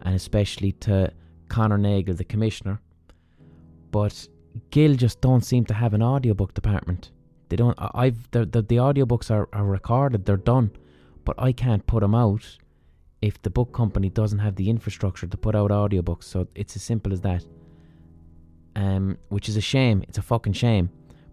[0.00, 1.12] And especially to
[1.48, 2.80] Conor Nagle, the commissioner.
[3.90, 4.26] But
[4.70, 7.10] Gill just don't seem to have an audiobook department.
[7.50, 7.76] They don't.
[7.78, 10.24] I've the the, the audiobooks are, are recorded.
[10.24, 10.70] They're done,
[11.26, 12.56] but I can't put them out
[13.20, 16.24] if the book company doesn't have the infrastructure to put out audiobooks.
[16.24, 17.44] So it's as simple as that.
[18.76, 20.04] Um, which is a shame.
[20.08, 20.90] It's a fucking shame.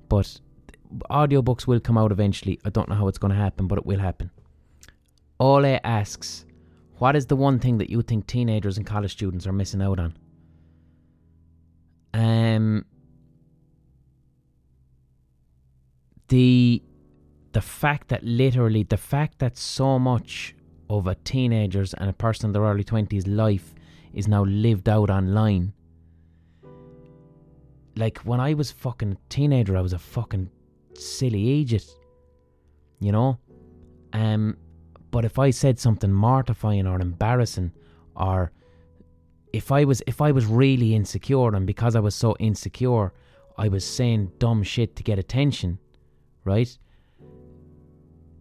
[0.10, 0.40] But
[1.10, 2.60] audiobooks will come out eventually.
[2.66, 4.32] I don't know how it's going to happen, but it will happen.
[5.40, 6.46] Ole asks,
[6.98, 10.00] what is the one thing that you think teenagers and college students are missing out
[10.00, 10.18] on?
[12.14, 12.86] Um,
[16.30, 16.82] the
[17.54, 20.56] the fact that literally the fact that so much
[20.90, 23.74] of a teenager's and a person in their early twenties life
[24.14, 25.74] is now lived out online.
[27.96, 30.50] Like when I was fucking teenager, I was a fucking
[30.96, 31.86] silly idiot.
[33.00, 33.40] You know?
[34.14, 34.58] Um
[35.12, 37.72] but if I said something mortifying or embarrassing
[38.16, 38.52] or
[39.54, 43.14] if I was if I was really insecure and because I was so insecure
[43.60, 45.78] I was saying dumb shit to get attention,
[46.44, 46.76] right?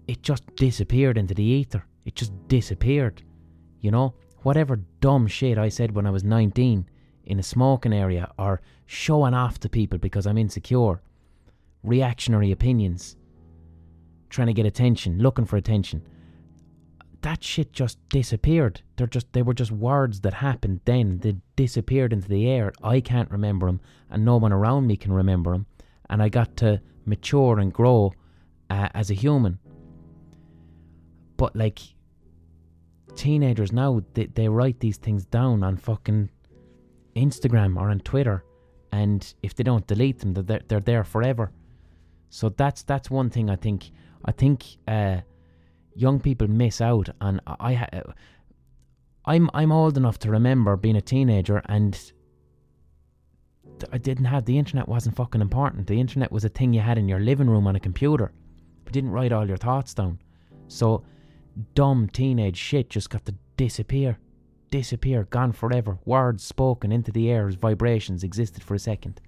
[0.09, 1.87] It just disappeared into the ether.
[2.05, 3.23] It just disappeared.
[3.81, 4.15] You know?
[4.43, 6.89] Whatever dumb shit I said when I was 19
[7.25, 11.01] in a smoking area or showing off to people because I'm insecure,
[11.85, 13.17] reactionary opinions,
[14.31, 16.03] trying to get attention, looking for attention.
[17.21, 18.83] That shit just disappeared.
[18.97, 21.21] They're just they were just words that happened then.
[21.21, 22.73] They disappeared into the air.
[22.83, 23.81] I can't remember them,
[24.11, 25.67] and no one around me can remember them.
[26.11, 28.13] And I got to mature and grow
[28.69, 29.61] uh, as a human.
[31.43, 31.81] But like
[33.17, 36.31] teenagers now, they, they write these things down on fucking
[37.17, 38.45] Instagram or on Twitter,
[38.93, 41.51] and if they don't delete them, they're they're there forever.
[42.31, 43.91] So that's that's one thing I think.
[44.25, 45.23] I think uh,
[45.97, 47.41] young people miss out on.
[47.59, 48.13] I ha-
[49.25, 51.99] I'm I'm old enough to remember being a teenager and
[53.93, 55.89] I didn't have the internet wasn't fucking important.
[55.89, 58.31] The internet was a thing you had in your living room on a computer.
[58.85, 60.21] But didn't write all your thoughts down.
[60.69, 61.03] So
[61.75, 64.19] dumb teenage shit just got to disappear.
[64.71, 65.99] Disappear, gone forever.
[66.05, 69.21] Words spoken into the air as vibrations existed for a second.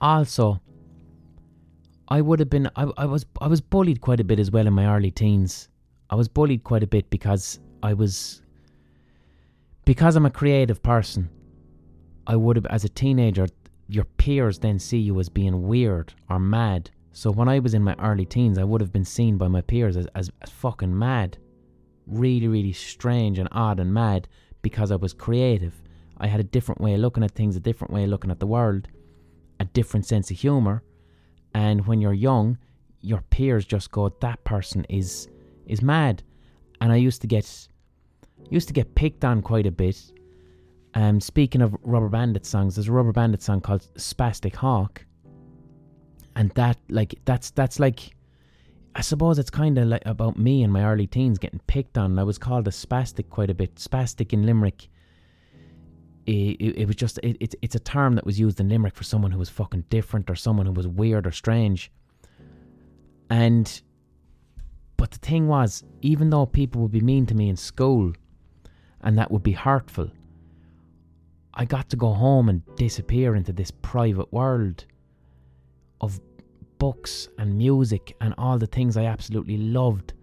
[0.00, 0.60] Also,
[2.08, 4.66] I would have been I, I was I was bullied quite a bit as well
[4.66, 5.68] in my early teens.
[6.10, 8.42] I was bullied quite a bit because I was
[9.84, 11.30] because I'm a creative person.
[12.26, 13.46] I would have as a teenager
[13.88, 16.90] your peers then see you as being weird or mad.
[17.12, 19.60] So when I was in my early teens, I would have been seen by my
[19.60, 21.38] peers as, as, as fucking mad.
[22.06, 24.28] Really, really strange and odd and mad
[24.62, 25.82] because I was creative.
[26.18, 28.40] I had a different way of looking at things, a different way of looking at
[28.40, 28.88] the world,
[29.58, 30.82] a different sense of humour.
[31.54, 32.58] And when you're young,
[33.00, 35.28] your peers just go, that person is
[35.66, 36.22] is mad.
[36.80, 37.68] And I used to get
[38.50, 40.12] used to get picked on quite a bit
[40.94, 45.04] um, speaking of Rubber Bandit songs, there's a Rubber Bandit song called Spastic Hawk,
[46.40, 48.16] and that like that's that's like,
[48.94, 52.18] I suppose it's kind of like about me and my early teens getting picked on.
[52.18, 53.74] I was called a spastic quite a bit.
[53.74, 54.88] Spastic in Limerick.
[56.24, 58.94] It, it, it was just it, it, it's a term that was used in Limerick
[58.94, 61.92] for someone who was fucking different or someone who was weird or strange.
[63.28, 63.82] And
[64.96, 68.14] but the thing was, even though people would be mean to me in school,
[69.02, 70.10] and that would be hurtful
[71.52, 74.86] I got to go home and disappear into this private world
[76.00, 76.20] of
[76.80, 80.14] books and music and all the things I absolutely loved.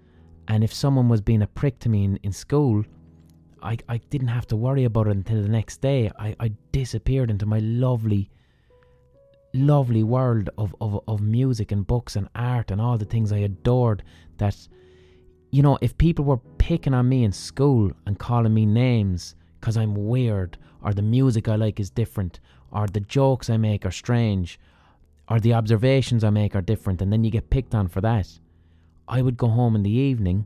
[0.49, 2.83] And if someone was being a prick to me in, in school,
[3.61, 6.11] I, I didn't have to worry about it until the next day.
[6.19, 8.29] I, I disappeared into my lovely,
[9.53, 13.37] lovely world of, of, of music and books and art and all the things I
[13.37, 14.03] adored.
[14.37, 14.67] That,
[15.51, 19.77] you know, if people were picking on me in school and calling me names because
[19.77, 22.39] I'm weird or the music I like is different,
[22.71, 24.59] or the jokes I make are strange,
[25.29, 28.27] or the observations I make are different, and then you get picked on for that.
[29.07, 30.45] I would go home in the evening,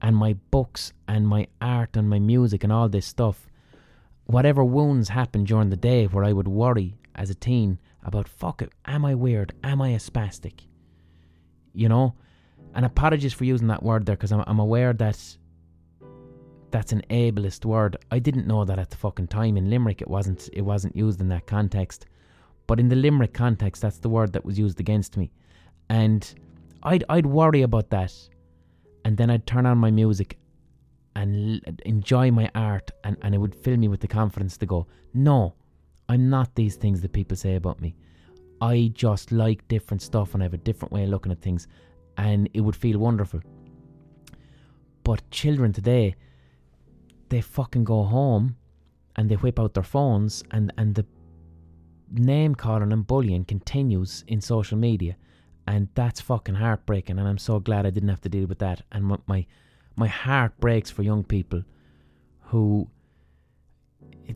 [0.00, 3.50] and my books and my art and my music and all this stuff,
[4.24, 8.62] whatever wounds happened during the day where I would worry as a teen about, fuck
[8.62, 9.52] it, am I weird?
[9.64, 10.60] Am I a spastic?
[11.74, 12.14] You know?
[12.74, 15.36] And apologies for using that word there because I'm, I'm aware that
[16.70, 17.96] that's an ableist word.
[18.10, 19.56] I didn't know that at the fucking time.
[19.56, 20.48] In Limerick, it wasn't.
[20.52, 22.06] It wasn't used in that context.
[22.68, 25.32] But in the Limerick context, that's the word that was used against me,
[25.88, 26.22] and
[26.84, 28.12] I'd I'd worry about that,
[29.04, 30.38] and then I'd turn on my music,
[31.16, 34.66] and l- enjoy my art, and and it would fill me with the confidence to
[34.66, 35.54] go, no,
[36.08, 37.96] I'm not these things that people say about me.
[38.60, 41.66] I just like different stuff, and I have a different way of looking at things,
[42.16, 43.40] and it would feel wonderful.
[45.04, 46.16] But children today,
[47.30, 48.56] they fucking go home
[49.16, 51.06] and they whip out their phones and, and the
[52.10, 55.16] name calling and bullying continues in social media
[55.66, 58.82] and that's fucking heartbreaking and I'm so glad I didn't have to deal with that
[58.92, 59.46] and my my,
[59.96, 61.62] my heart breaks for young people
[62.40, 62.88] who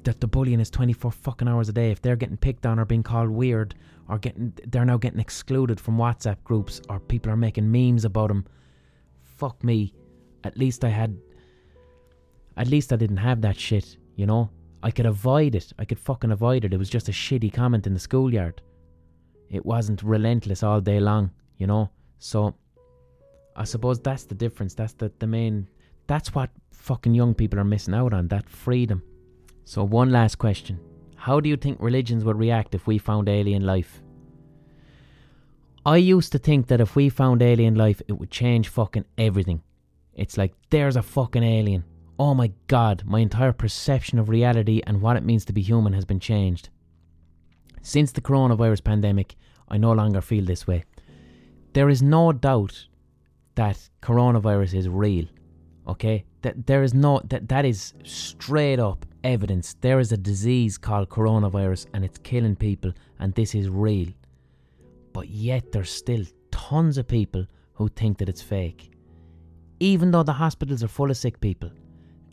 [0.04, 1.90] that the bullying is 24 fucking hours a day.
[1.90, 3.74] If they're getting picked on or being called weird
[4.08, 8.28] or getting they're now getting excluded from whatsapp groups or people are making memes about
[8.28, 8.46] them
[9.22, 9.94] fuck me.
[10.44, 11.16] At least i had
[12.56, 14.50] at least i didn't have that shit you know
[14.82, 15.72] i could avoid it.
[15.78, 16.72] I could fucking avoid it.
[16.72, 18.60] It was just a shitty comment in the schoolyard.
[19.50, 21.30] It wasn't relentless all day long
[21.62, 21.88] you know?
[22.18, 22.54] So
[23.54, 24.74] i suppose that's the difference.
[24.74, 25.68] That's the, the main
[26.06, 29.02] that's what fucking young people are missing out on that freedom.
[29.64, 30.80] So, one last question.
[31.14, 34.02] How do you think religions would react if we found alien life?
[35.86, 39.62] I used to think that if we found alien life, it would change fucking everything.
[40.14, 41.84] It's like, there's a fucking alien.
[42.24, 45.92] Oh my god, my entire perception of reality and what it means to be human
[45.92, 46.68] has been changed.
[47.82, 49.34] Since the coronavirus pandemic,
[49.68, 50.84] I no longer feel this way.
[51.72, 52.86] There is no doubt
[53.56, 55.24] that coronavirus is real.
[55.88, 56.24] Okay?
[56.42, 61.08] That there is no that that is straight up evidence there is a disease called
[61.08, 64.10] coronavirus and it's killing people, and this is real.
[65.12, 68.92] But yet, there's still tons of people who think that it's fake.
[69.80, 71.72] Even though the hospitals are full of sick people,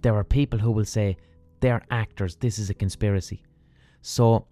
[0.02, 1.18] there are people who will say
[1.60, 3.44] they're actors, this is a conspiracy.
[4.02, 4.48] So,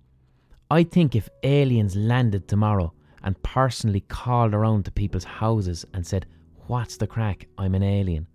[0.70, 2.94] I think if aliens landed tomorrow
[3.24, 6.26] and personally called around to people's houses and said,
[6.68, 7.48] What's the crack?
[7.58, 8.28] I'm an alien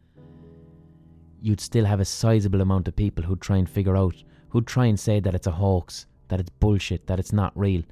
[1.43, 4.15] you'd still have a sizable amount of people who'd try and figure out,
[4.51, 7.83] who'd try and say that it's a hoax, that it's bullshit, that it's not real.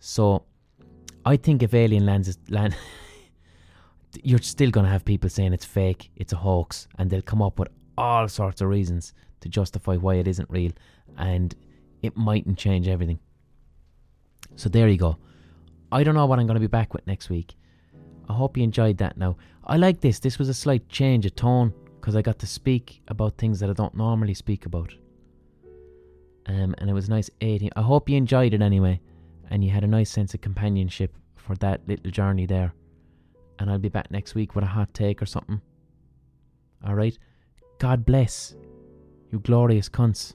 [0.00, 0.44] So,
[1.24, 2.74] I think if Alien lands, land,
[4.24, 7.42] you're still going to have people saying it's fake, it's a hoax, and they'll come
[7.42, 7.68] up with
[7.98, 10.72] all sorts of reasons to justify why it isn't real,
[11.16, 11.54] and
[12.02, 13.18] it mightn't change everything.
[14.56, 15.18] So there you go.
[15.92, 17.54] I don't know what I'm going to be back with next week.
[18.28, 19.36] I hope you enjoyed that now.
[19.64, 20.18] I like this.
[20.18, 23.70] This was a slight change of tone because I got to speak about things that
[23.70, 24.92] I don't normally speak about.
[26.46, 27.70] Um, and it was nice 18.
[27.76, 29.00] I hope you enjoyed it anyway
[29.50, 32.72] and you had a nice sense of companionship for that little journey there.
[33.58, 35.60] And I'll be back next week with a hot take or something.
[36.86, 37.18] Alright?
[37.78, 38.54] God bless.
[39.30, 40.34] You glorious cunts.